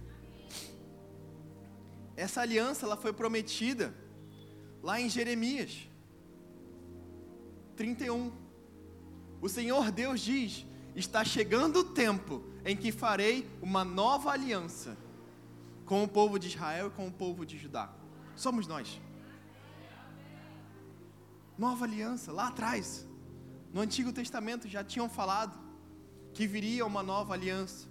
Essa 2.16 2.42
aliança 2.42 2.86
ela 2.86 2.96
foi 2.96 3.12
prometida 3.12 3.94
lá 4.82 5.00
em 5.00 5.08
Jeremias 5.08 5.88
31. 7.76 8.32
O 9.40 9.48
Senhor 9.48 9.90
Deus 9.90 10.20
diz: 10.20 10.66
está 10.94 11.24
chegando 11.24 11.80
o 11.80 11.84
tempo 11.84 12.44
em 12.64 12.76
que 12.76 12.92
farei 12.92 13.48
uma 13.62 13.84
nova 13.84 14.30
aliança 14.30 14.96
com 15.86 16.04
o 16.04 16.08
povo 16.08 16.38
de 16.38 16.48
Israel 16.48 16.88
e 16.88 16.90
com 16.90 17.06
o 17.06 17.12
povo 17.12 17.46
de 17.46 17.58
Judá. 17.58 17.90
Somos 18.36 18.66
nós. 18.66 19.00
Nova 21.58 21.84
aliança, 21.84 22.32
lá 22.32 22.48
atrás, 22.48 23.06
no 23.72 23.80
Antigo 23.80 24.12
Testamento 24.12 24.68
já 24.68 24.82
tinham 24.82 25.08
falado 25.08 25.58
que 26.32 26.46
viria 26.46 26.86
uma 26.86 27.02
nova 27.02 27.34
aliança. 27.34 27.89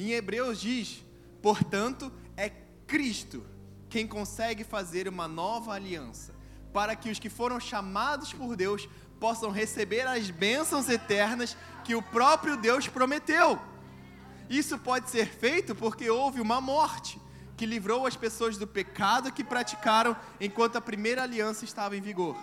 Em 0.00 0.12
Hebreus 0.12 0.58
diz: 0.58 1.04
portanto, 1.42 2.10
é 2.34 2.48
Cristo 2.86 3.44
quem 3.90 4.06
consegue 4.06 4.64
fazer 4.64 5.06
uma 5.06 5.28
nova 5.28 5.74
aliança, 5.74 6.34
para 6.72 6.96
que 6.96 7.10
os 7.10 7.18
que 7.18 7.28
foram 7.28 7.60
chamados 7.60 8.32
por 8.32 8.56
Deus 8.56 8.88
possam 9.18 9.50
receber 9.50 10.06
as 10.06 10.30
bênçãos 10.30 10.88
eternas 10.88 11.54
que 11.84 11.94
o 11.94 12.00
próprio 12.00 12.56
Deus 12.56 12.88
prometeu. 12.88 13.60
Isso 14.48 14.78
pode 14.78 15.10
ser 15.10 15.26
feito 15.26 15.74
porque 15.74 16.08
houve 16.08 16.40
uma 16.40 16.62
morte 16.62 17.20
que 17.54 17.66
livrou 17.66 18.06
as 18.06 18.16
pessoas 18.16 18.56
do 18.56 18.66
pecado 18.66 19.30
que 19.30 19.44
praticaram 19.44 20.16
enquanto 20.40 20.76
a 20.76 20.80
primeira 20.80 21.24
aliança 21.24 21.66
estava 21.66 21.94
em 21.94 22.00
vigor. 22.00 22.38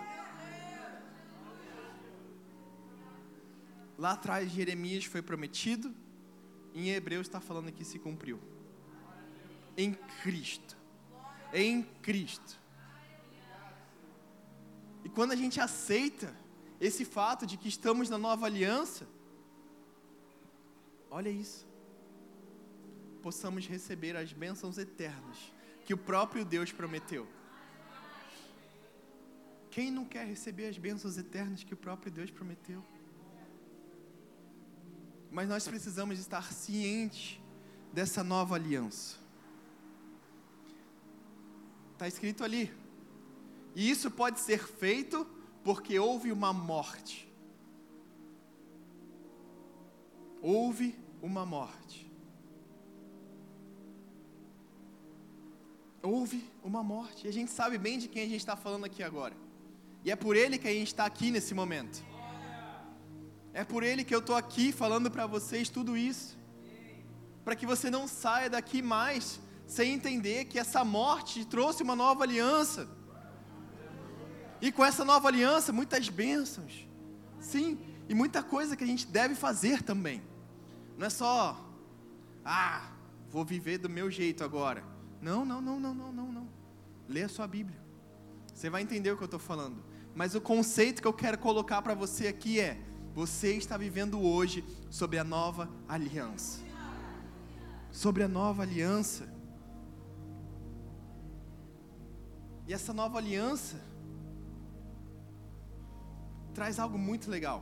Lá 3.98 4.12
atrás, 4.12 4.48
Jeremias 4.48 5.06
foi 5.06 5.20
prometido, 5.20 5.92
em 6.74 6.90
Hebreus 6.90 7.26
está 7.26 7.40
falando 7.40 7.72
que 7.72 7.84
se 7.84 7.98
cumpriu. 7.98 8.38
Em 9.76 9.94
Cristo. 10.22 10.76
Em 11.52 11.82
Cristo. 12.02 12.58
E 15.04 15.08
quando 15.08 15.32
a 15.32 15.36
gente 15.36 15.60
aceita 15.60 16.34
esse 16.80 17.04
fato 17.04 17.46
de 17.46 17.56
que 17.56 17.68
estamos 17.68 18.08
na 18.08 18.18
nova 18.18 18.46
aliança, 18.46 19.06
olha 21.10 21.28
isso. 21.28 21.66
Possamos 23.22 23.66
receber 23.66 24.16
as 24.16 24.32
bênçãos 24.32 24.78
eternas 24.78 25.52
que 25.84 25.94
o 25.94 25.98
próprio 25.98 26.44
Deus 26.44 26.70
prometeu. 26.70 27.26
Quem 29.70 29.90
não 29.90 30.04
quer 30.04 30.26
receber 30.26 30.68
as 30.68 30.78
bênçãos 30.78 31.16
eternas 31.16 31.64
que 31.64 31.74
o 31.74 31.76
próprio 31.76 32.10
Deus 32.10 32.30
prometeu? 32.30 32.84
Mas 35.30 35.48
nós 35.48 35.66
precisamos 35.66 36.18
estar 36.18 36.52
cientes 36.52 37.40
dessa 37.92 38.24
nova 38.24 38.54
aliança. 38.54 39.16
Está 41.92 42.06
escrito 42.08 42.44
ali. 42.44 42.72
E 43.74 43.90
isso 43.90 44.10
pode 44.10 44.40
ser 44.40 44.66
feito 44.66 45.26
porque 45.62 45.98
houve 45.98 46.32
uma 46.32 46.52
morte. 46.52 47.28
Houve 50.40 50.98
uma 51.20 51.44
morte. 51.44 52.10
Houve 56.02 56.48
uma 56.62 56.82
morte. 56.82 57.26
E 57.26 57.28
a 57.28 57.32
gente 57.32 57.50
sabe 57.50 57.76
bem 57.76 57.98
de 57.98 58.08
quem 58.08 58.22
a 58.22 58.28
gente 58.28 58.40
está 58.40 58.56
falando 58.56 58.84
aqui 58.84 59.02
agora. 59.02 59.36
E 60.04 60.10
é 60.10 60.16
por 60.16 60.36
ele 60.36 60.58
que 60.58 60.68
a 60.68 60.72
gente 60.72 60.86
está 60.88 61.04
aqui 61.04 61.30
nesse 61.30 61.54
momento. 61.54 62.02
É 63.60 63.64
por 63.64 63.82
ele 63.82 64.04
que 64.04 64.14
eu 64.14 64.20
estou 64.20 64.36
aqui 64.36 64.70
falando 64.70 65.10
para 65.10 65.26
vocês 65.26 65.68
tudo 65.68 65.96
isso. 65.96 66.38
Para 67.44 67.56
que 67.56 67.66
você 67.66 67.90
não 67.90 68.06
saia 68.06 68.48
daqui 68.48 68.80
mais 68.80 69.40
sem 69.66 69.94
entender 69.94 70.44
que 70.44 70.60
essa 70.60 70.84
morte 70.84 71.44
trouxe 71.44 71.82
uma 71.82 71.96
nova 71.96 72.22
aliança. 72.22 72.88
E 74.60 74.70
com 74.70 74.84
essa 74.84 75.04
nova 75.04 75.26
aliança, 75.26 75.72
muitas 75.72 76.08
bênçãos. 76.08 76.86
Sim, 77.40 77.76
e 78.08 78.14
muita 78.14 78.44
coisa 78.44 78.76
que 78.76 78.84
a 78.84 78.86
gente 78.86 79.08
deve 79.08 79.34
fazer 79.34 79.82
também. 79.82 80.22
Não 80.96 81.08
é 81.08 81.10
só, 81.10 81.68
ah, 82.44 82.92
vou 83.28 83.44
viver 83.44 83.78
do 83.78 83.88
meu 83.88 84.08
jeito 84.08 84.44
agora. 84.44 84.84
Não, 85.20 85.44
não, 85.44 85.60
não, 85.60 85.80
não, 85.80 85.94
não, 85.94 86.12
não, 86.12 86.32
não. 86.32 86.48
Lê 87.08 87.24
a 87.24 87.28
sua 87.28 87.48
Bíblia. 87.48 87.82
Você 88.54 88.70
vai 88.70 88.82
entender 88.82 89.10
o 89.10 89.16
que 89.16 89.24
eu 89.24 89.32
estou 89.32 89.40
falando. 89.40 89.82
Mas 90.14 90.36
o 90.36 90.40
conceito 90.40 91.02
que 91.02 91.08
eu 91.08 91.12
quero 91.12 91.38
colocar 91.38 91.82
para 91.82 91.94
você 91.94 92.28
aqui 92.28 92.60
é: 92.60 92.80
você 93.18 93.54
está 93.54 93.76
vivendo 93.76 94.22
hoje 94.22 94.64
sobre 94.88 95.18
a 95.18 95.24
nova 95.24 95.68
aliança. 95.88 96.60
Sobre 97.90 98.22
a 98.22 98.28
nova 98.28 98.62
aliança. 98.62 99.28
E 102.64 102.72
essa 102.72 102.92
nova 102.92 103.18
aliança 103.18 103.76
traz 106.54 106.78
algo 106.78 106.96
muito 106.96 107.28
legal, 107.28 107.60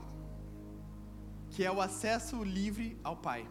que 1.48 1.64
é 1.64 1.72
o 1.72 1.80
acesso 1.80 2.44
livre 2.44 3.00
ao 3.02 3.16
Pai. 3.16 3.48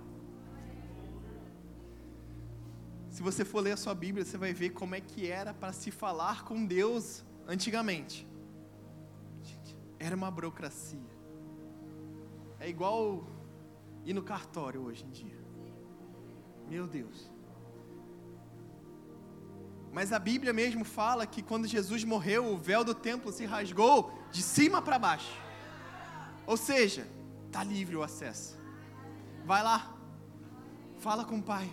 Se 3.09 3.23
você 3.23 3.43
for 3.43 3.61
ler 3.61 3.71
a 3.71 3.77
sua 3.77 3.95
Bíblia, 3.95 4.23
você 4.23 4.37
vai 4.37 4.53
ver 4.53 4.69
como 4.69 4.93
é 4.93 5.01
que 5.01 5.25
era 5.25 5.55
para 5.55 5.73
se 5.73 5.89
falar 5.89 6.43
com 6.43 6.67
Deus 6.67 7.25
antigamente. 7.47 8.27
Era 9.97 10.15
uma 10.15 10.29
burocracia. 10.29 11.14
É 12.65 12.69
igual 12.69 13.23
ir 14.03 14.15
no 14.15 14.23
cartório 14.23 14.81
hoje 14.81 15.05
em 15.05 15.11
dia. 15.11 15.37
Meu 16.67 16.87
Deus. 16.87 17.31
Mas 19.93 20.11
a 20.11 20.17
Bíblia 20.17 20.51
mesmo 20.51 20.83
fala 20.83 21.27
que 21.27 21.43
quando 21.43 21.67
Jesus 21.67 22.03
morreu, 22.03 22.51
o 22.51 22.57
véu 22.57 22.83
do 22.83 22.95
templo 22.95 23.31
se 23.31 23.45
rasgou 23.45 24.11
de 24.31 24.41
cima 24.41 24.81
para 24.81 24.97
baixo. 24.97 25.31
Ou 26.47 26.57
seja, 26.57 27.07
está 27.45 27.63
livre 27.63 27.95
o 27.95 28.01
acesso. 28.01 28.57
Vai 29.45 29.61
lá, 29.61 29.95
fala 30.97 31.23
com 31.23 31.37
o 31.37 31.43
Pai. 31.43 31.69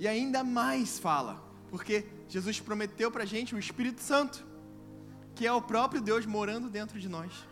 E 0.00 0.08
ainda 0.08 0.42
mais 0.42 0.98
fala, 0.98 1.40
porque 1.70 2.08
Jesus 2.28 2.58
prometeu 2.58 3.08
para 3.08 3.22
a 3.22 3.26
gente 3.34 3.54
o 3.54 3.58
Espírito 3.60 4.00
Santo, 4.00 4.44
que 5.32 5.46
é 5.46 5.52
o 5.52 5.62
próprio 5.62 6.02
Deus 6.02 6.26
morando 6.26 6.68
dentro 6.68 6.98
de 6.98 7.08
nós. 7.08 7.51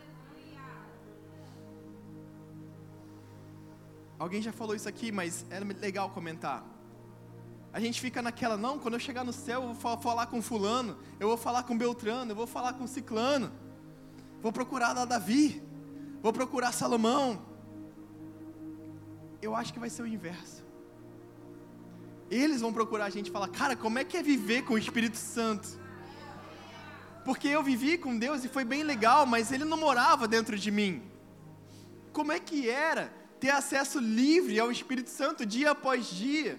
Alguém 4.20 4.42
já 4.42 4.52
falou 4.52 4.76
isso 4.76 4.86
aqui, 4.86 5.10
mas 5.10 5.46
é 5.48 5.58
legal 5.60 6.10
comentar. 6.10 6.62
A 7.72 7.80
gente 7.80 7.98
fica 7.98 8.20
naquela, 8.20 8.54
não, 8.54 8.78
quando 8.78 8.92
eu 8.92 9.00
chegar 9.00 9.24
no 9.24 9.32
céu, 9.32 9.62
eu 9.62 9.72
vou 9.72 9.96
falar 9.96 10.26
com 10.26 10.42
fulano, 10.42 10.98
eu 11.18 11.26
vou 11.26 11.38
falar 11.38 11.62
com 11.62 11.78
Beltrano, 11.78 12.30
eu 12.30 12.36
vou 12.36 12.46
falar 12.46 12.74
com 12.74 12.86
Ciclano, 12.86 13.50
vou 14.42 14.52
procurar 14.52 14.92
lá 14.92 15.06
Davi, 15.06 15.62
vou 16.20 16.34
procurar 16.34 16.70
Salomão. 16.72 17.40
Eu 19.40 19.56
acho 19.56 19.72
que 19.72 19.78
vai 19.78 19.88
ser 19.88 20.02
o 20.02 20.06
inverso. 20.06 20.62
Eles 22.30 22.60
vão 22.60 22.74
procurar 22.74 23.06
a 23.06 23.10
gente 23.10 23.28
e 23.28 23.32
falar, 23.32 23.48
cara, 23.48 23.74
como 23.74 23.98
é 23.98 24.04
que 24.04 24.18
é 24.18 24.22
viver 24.22 24.64
com 24.66 24.74
o 24.74 24.78
Espírito 24.78 25.16
Santo? 25.16 25.66
Porque 27.24 27.48
eu 27.48 27.62
vivi 27.62 27.96
com 27.96 28.18
Deus 28.18 28.44
e 28.44 28.48
foi 28.48 28.64
bem 28.64 28.82
legal, 28.82 29.24
mas 29.24 29.50
Ele 29.50 29.64
não 29.64 29.78
morava 29.78 30.28
dentro 30.28 30.58
de 30.58 30.70
mim. 30.70 31.02
Como 32.12 32.32
é 32.32 32.38
que 32.38 32.68
era 32.68 33.18
ter 33.40 33.50
acesso 33.50 33.98
livre 33.98 34.60
ao 34.60 34.70
Espírito 34.70 35.10
Santo 35.10 35.44
dia 35.44 35.70
após 35.70 36.06
dia? 36.06 36.58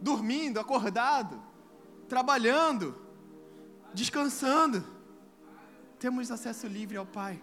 dormindo, 0.00 0.60
acordado, 0.60 1.42
trabalhando, 2.08 2.96
descansando. 3.92 4.84
Temos 5.98 6.30
acesso 6.30 6.66
livre 6.66 6.96
ao 6.96 7.06
Pai. 7.06 7.42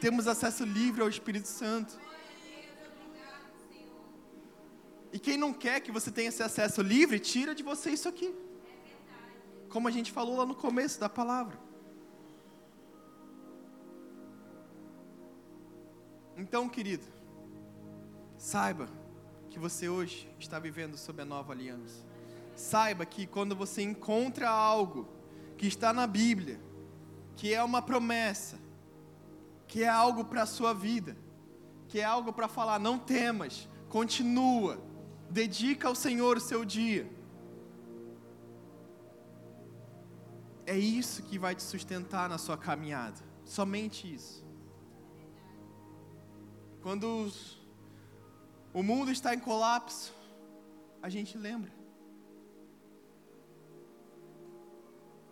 Temos 0.00 0.26
acesso 0.26 0.64
livre 0.64 1.02
ao 1.02 1.08
Espírito 1.08 1.48
Santo. 1.48 1.98
E 5.12 5.18
quem 5.18 5.36
não 5.38 5.52
quer 5.52 5.80
que 5.80 5.92
você 5.92 6.10
tenha 6.10 6.28
esse 6.28 6.42
acesso 6.42 6.82
livre, 6.82 7.18
tira 7.18 7.54
de 7.54 7.62
você 7.62 7.90
isso 7.90 8.08
aqui. 8.08 8.34
Como 9.68 9.88
a 9.88 9.90
gente 9.90 10.12
falou 10.12 10.36
lá 10.36 10.46
no 10.46 10.54
começo 10.54 10.98
da 11.00 11.08
palavra. 11.08 11.58
Então, 16.36 16.68
querido, 16.68 17.04
saiba 18.36 18.88
que 19.50 19.58
você 19.58 19.88
hoje 19.88 20.28
está 20.38 20.58
vivendo 20.58 20.96
sob 20.96 21.22
a 21.22 21.24
nova 21.24 21.52
aliança. 21.52 22.04
Saiba 22.56 23.06
que 23.06 23.26
quando 23.26 23.54
você 23.54 23.82
encontra 23.82 24.50
algo 24.50 25.08
que 25.56 25.66
está 25.66 25.92
na 25.92 26.06
Bíblia, 26.06 26.60
que 27.36 27.54
é 27.54 27.62
uma 27.62 27.80
promessa, 27.80 28.58
que 29.66 29.82
é 29.82 29.88
algo 29.88 30.24
para 30.24 30.42
a 30.42 30.46
sua 30.46 30.72
vida, 30.72 31.16
que 31.88 32.00
é 32.00 32.04
algo 32.04 32.32
para 32.32 32.48
falar, 32.48 32.78
não 32.78 32.98
temas, 32.98 33.68
continua, 33.88 34.78
dedica 35.30 35.88
ao 35.88 35.94
Senhor 35.94 36.36
o 36.36 36.40
seu 36.40 36.64
dia. 36.64 37.10
É 40.66 40.76
isso 40.76 41.22
que 41.22 41.38
vai 41.38 41.54
te 41.54 41.62
sustentar 41.62 42.28
na 42.28 42.38
sua 42.38 42.56
caminhada, 42.56 43.20
somente 43.44 44.12
isso. 44.12 44.43
Quando 46.84 47.06
os 47.24 47.56
o 48.74 48.82
mundo 48.82 49.10
está 49.10 49.34
em 49.34 49.38
colapso, 49.38 50.12
a 51.00 51.08
gente 51.08 51.38
lembra 51.38 51.72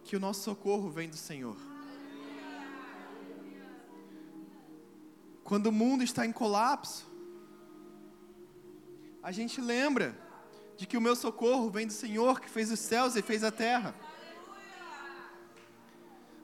que 0.02 0.16
o 0.16 0.20
nosso 0.20 0.40
socorro 0.40 0.88
vem 0.88 1.10
do 1.10 1.16
Senhor. 1.16 1.58
Quando 5.44 5.66
o 5.66 5.72
mundo 5.72 6.02
está 6.02 6.24
em 6.24 6.32
colapso, 6.32 7.04
a 9.22 9.30
gente 9.30 9.60
lembra 9.60 10.18
de 10.78 10.86
que 10.86 10.96
o 10.96 11.02
meu 11.02 11.14
socorro 11.14 11.68
vem 11.68 11.86
do 11.86 11.92
Senhor 11.92 12.40
que 12.40 12.48
fez 12.48 12.72
os 12.72 12.80
céus 12.80 13.14
e 13.14 13.20
fez 13.20 13.44
a 13.44 13.52
terra. 13.52 13.94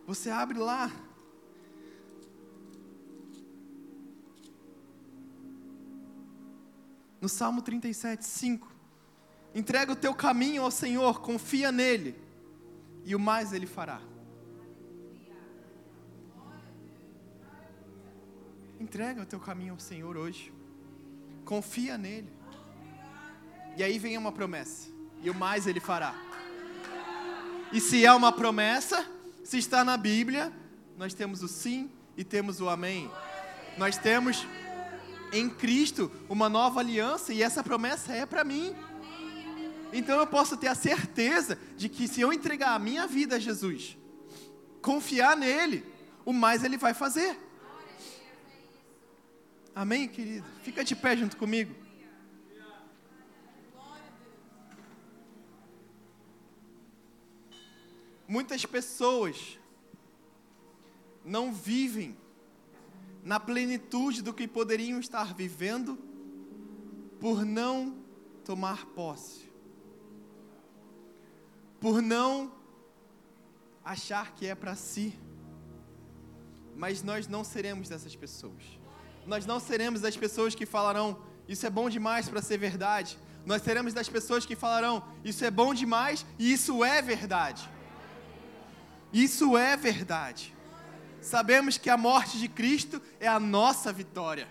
Você 0.07 0.29
abre 0.29 0.59
lá. 0.59 1.08
No 7.29 7.35
Salmo 7.35 7.61
37, 7.61 8.25
5. 8.25 8.73
Entrega 9.55 9.93
o 9.93 9.95
teu 9.95 10.15
caminho 10.15 10.63
ao 10.63 10.71
Senhor, 10.71 11.21
confia 11.21 11.71
nele, 11.71 12.19
e 13.05 13.15
o 13.15 13.19
mais 13.19 13.53
ele 13.53 13.67
fará. 13.67 14.01
Entrega 18.81 19.21
o 19.21 19.27
teu 19.27 19.39
caminho 19.39 19.75
ao 19.75 19.79
Senhor 19.79 20.17
hoje. 20.17 20.51
Confia 21.45 21.99
nele. 21.99 22.33
E 23.77 23.83
aí 23.83 23.99
vem 23.99 24.17
uma 24.17 24.33
promessa. 24.33 24.89
E 25.23 25.29
o 25.29 25.35
mais 25.35 25.67
ele 25.67 25.81
fará. 25.81 26.15
E 27.71 27.79
se 27.79 28.07
é 28.07 28.13
uma 28.15 28.33
promessa, 28.33 29.07
se 29.45 29.59
está 29.59 29.85
na 29.85 29.99
Bíblia, 29.99 30.51
nós 30.97 31.13
temos 31.13 31.43
o 31.43 31.49
sim 31.49 31.91
e 32.17 32.25
temos 32.25 32.59
o 32.63 32.71
amém. 32.71 33.11
Nós 33.77 33.99
temos 33.99 34.47
em 35.33 35.49
Cristo 35.49 36.11
uma 36.29 36.49
nova 36.49 36.81
aliança 36.81 37.33
e 37.33 37.43
essa 37.43 37.63
promessa 37.63 38.13
é 38.13 38.25
para 38.25 38.45
mim. 38.45 38.75
Então 39.93 40.19
eu 40.19 40.27
posso 40.27 40.57
ter 40.57 40.69
a 40.69 40.75
certeza 40.75 41.59
de 41.77 41.89
que 41.89 42.07
se 42.07 42.21
eu 42.21 42.33
entregar 42.33 42.75
a 42.75 42.79
minha 42.79 43.07
vida 43.07 43.37
a 43.37 43.39
Jesus, 43.39 43.97
confiar 44.83 45.37
nele, 45.37 45.85
o 46.25 46.33
mais 46.33 46.63
ele 46.63 46.77
vai 46.77 46.93
fazer. 46.93 47.39
Amém, 49.75 50.09
querido? 50.09 50.47
Fica 50.63 50.85
de 50.85 50.95
pé 50.95 51.17
junto 51.17 51.37
comigo. 51.37 51.75
Muitas 58.27 58.67
pessoas 58.67 59.59
não 61.25 61.53
vivem 61.53 62.15
na 63.29 63.39
plenitude 63.39 64.23
do 64.23 64.33
que 64.33 64.49
poderiam 64.49 64.99
estar 64.99 65.35
vivendo 65.35 65.99
por 67.21 67.45
não 67.45 67.99
tomar 68.45 68.87
posse, 68.87 69.51
por 71.79 72.01
não 72.01 72.51
achar 73.85 74.35
que 74.35 74.47
é 74.47 74.55
para 74.55 74.75
si. 74.75 75.19
Mas 76.75 77.03
nós 77.03 77.29
não 77.29 77.43
seremos 77.45 77.89
dessas 77.89 78.15
pessoas 78.15 78.79
nós 79.29 79.45
não 79.45 79.61
seremos 79.61 80.01
das 80.01 80.17
pessoas 80.17 80.55
que 80.55 80.65
falarão, 80.65 81.19
isso 81.47 81.67
é 81.67 81.71
bom 81.71 81.91
demais 81.91 82.29
para 82.31 82.41
ser 82.41 82.57
verdade. 82.57 83.19
Nós 83.45 83.61
seremos 83.61 83.93
das 83.93 84.09
pessoas 84.09 84.47
que 84.47 84.57
falarão, 84.57 85.05
isso 85.23 85.45
é 85.45 85.51
bom 85.51 85.75
demais 85.75 86.25
e 86.39 86.51
isso 86.51 86.83
é 86.83 87.03
verdade. 87.03 87.69
Isso 89.13 89.57
é 89.57 89.77
verdade. 89.77 90.57
Sabemos 91.21 91.77
que 91.77 91.91
a 91.91 91.97
morte 91.97 92.39
de 92.39 92.49
Cristo 92.49 93.03
é 93.19 93.27
a 93.27 93.41
nossa 93.41 93.93
vitória. 93.93 94.49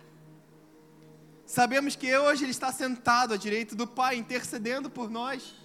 Sabemos 1.46 1.96
que 1.96 2.16
hoje 2.18 2.44
Ele 2.44 2.52
está 2.52 2.72
sentado 2.72 3.34
à 3.34 3.38
direita 3.38 3.76
do 3.76 3.88
Pai, 3.88 4.18
intercedendo 4.18 4.90
por 4.90 5.10
nós. 5.10 5.56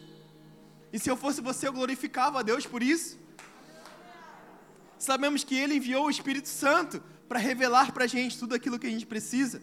E 0.92 0.98
se 0.98 1.10
eu 1.10 1.16
fosse 1.16 1.40
você, 1.40 1.66
eu 1.66 1.72
glorificava 1.72 2.38
a 2.38 2.42
Deus 2.42 2.66
por 2.66 2.82
isso. 2.82 3.18
Sabemos 4.98 5.42
que 5.42 5.56
Ele 5.56 5.74
enviou 5.74 6.06
o 6.06 6.10
Espírito 6.10 6.48
Santo 6.48 7.02
para 7.28 7.40
revelar 7.40 7.92
para 7.92 8.04
a 8.04 8.06
gente 8.06 8.38
tudo 8.38 8.54
aquilo 8.54 8.78
que 8.78 8.86
a 8.86 8.90
gente 8.90 9.06
precisa. 9.06 9.60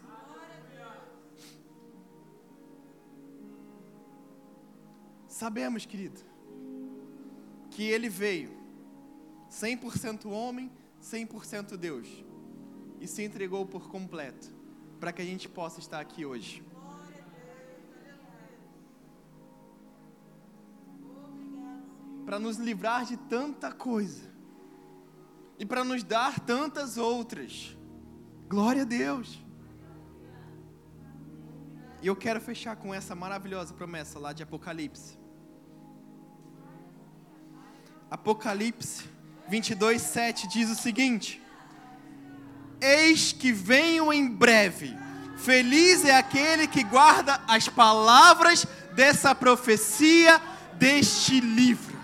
Sabemos, 5.26 5.86
querido, 5.86 6.20
que 7.70 7.82
Ele 7.84 8.10
veio 8.10 8.50
100% 9.50 10.26
homem, 10.26 10.70
100% 11.02 11.76
Deus, 11.76 12.08
e 13.00 13.06
se 13.06 13.22
entregou 13.22 13.64
por 13.66 13.88
completo, 13.88 14.48
para 14.98 15.12
que 15.12 15.22
a 15.22 15.24
gente 15.24 15.48
possa 15.48 15.80
estar 15.80 16.00
aqui 16.00 16.24
hoje. 16.24 16.62
Para 22.26 22.38
nos 22.38 22.58
livrar 22.58 23.04
de 23.06 23.16
tanta 23.16 23.72
coisa 23.72 24.30
e 25.58 25.66
para 25.66 25.82
nos 25.82 26.04
dar 26.04 26.38
tantas 26.40 26.96
outras. 26.96 27.76
Glória 28.48 28.82
a 28.82 28.84
Deus. 28.84 29.42
E 32.02 32.06
eu 32.06 32.16
quero 32.16 32.40
fechar 32.40 32.76
com 32.76 32.94
essa 32.94 33.14
maravilhosa 33.14 33.74
promessa 33.74 34.18
lá 34.18 34.32
de 34.32 34.42
Apocalipse. 34.42 35.18
Apocalipse 38.10 39.08
22, 39.50 40.00
7 40.00 40.46
diz 40.46 40.70
o 40.70 40.80
seguinte: 40.80 41.42
Eis 42.80 43.32
que 43.32 43.50
venho 43.50 44.12
em 44.12 44.28
breve, 44.28 44.96
feliz 45.38 46.04
é 46.04 46.16
aquele 46.16 46.68
que 46.68 46.84
guarda 46.84 47.42
as 47.48 47.68
palavras 47.68 48.64
dessa 48.94 49.34
profecia 49.34 50.40
deste 50.74 51.40
livro. 51.40 51.98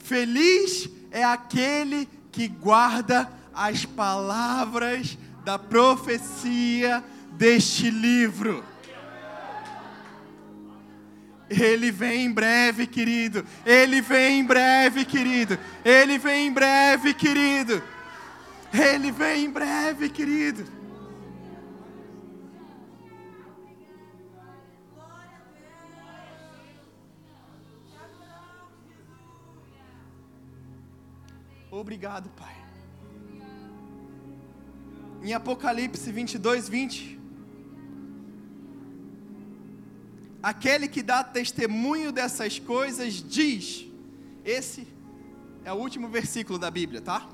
Feliz 0.00 0.90
é 1.12 1.22
aquele 1.22 2.08
que 2.32 2.48
guarda 2.48 3.30
as 3.54 3.84
palavras 3.84 5.16
da 5.44 5.60
profecia 5.60 7.04
deste 7.34 7.88
livro. 7.88 8.64
Ele 11.50 11.90
vem 11.90 12.26
em 12.26 12.32
breve, 12.32 12.86
querido. 12.86 13.44
Ele 13.66 14.00
vem 14.00 14.38
em 14.38 14.44
breve, 14.44 15.04
querido. 15.04 15.58
Ele 15.84 16.16
vem 16.16 16.46
em 16.46 16.52
breve, 16.52 17.12
querido. 17.12 17.82
Ele 18.72 19.10
vem 19.10 19.46
em 19.46 19.50
breve, 19.50 20.08
querido. 20.08 20.64
Obrigado, 31.68 32.28
Pai. 32.30 32.54
Em 35.22 35.32
Apocalipse 35.32 36.12
22, 36.12 36.68
20. 36.68 37.19
Aquele 40.42 40.88
que 40.88 41.02
dá 41.02 41.22
testemunho 41.22 42.10
dessas 42.10 42.58
coisas 42.58 43.14
diz: 43.14 43.86
Esse 44.44 44.86
é 45.64 45.72
o 45.72 45.76
último 45.76 46.08
versículo 46.08 46.58
da 46.58 46.70
Bíblia, 46.70 47.00
tá? 47.00 47.28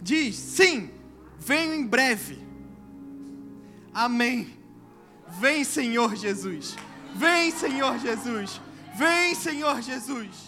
Diz: 0.00 0.36
Sim, 0.36 0.90
venho 1.38 1.74
em 1.74 1.86
breve. 1.86 2.38
Amém. 3.94 4.56
Vem, 5.40 5.62
Senhor 5.64 6.16
Jesus. 6.16 6.76
Vem, 7.14 7.50
Senhor 7.50 7.98
Jesus. 7.98 8.60
Vem, 8.96 9.34
Senhor 9.34 9.80
Jesus. 9.82 10.47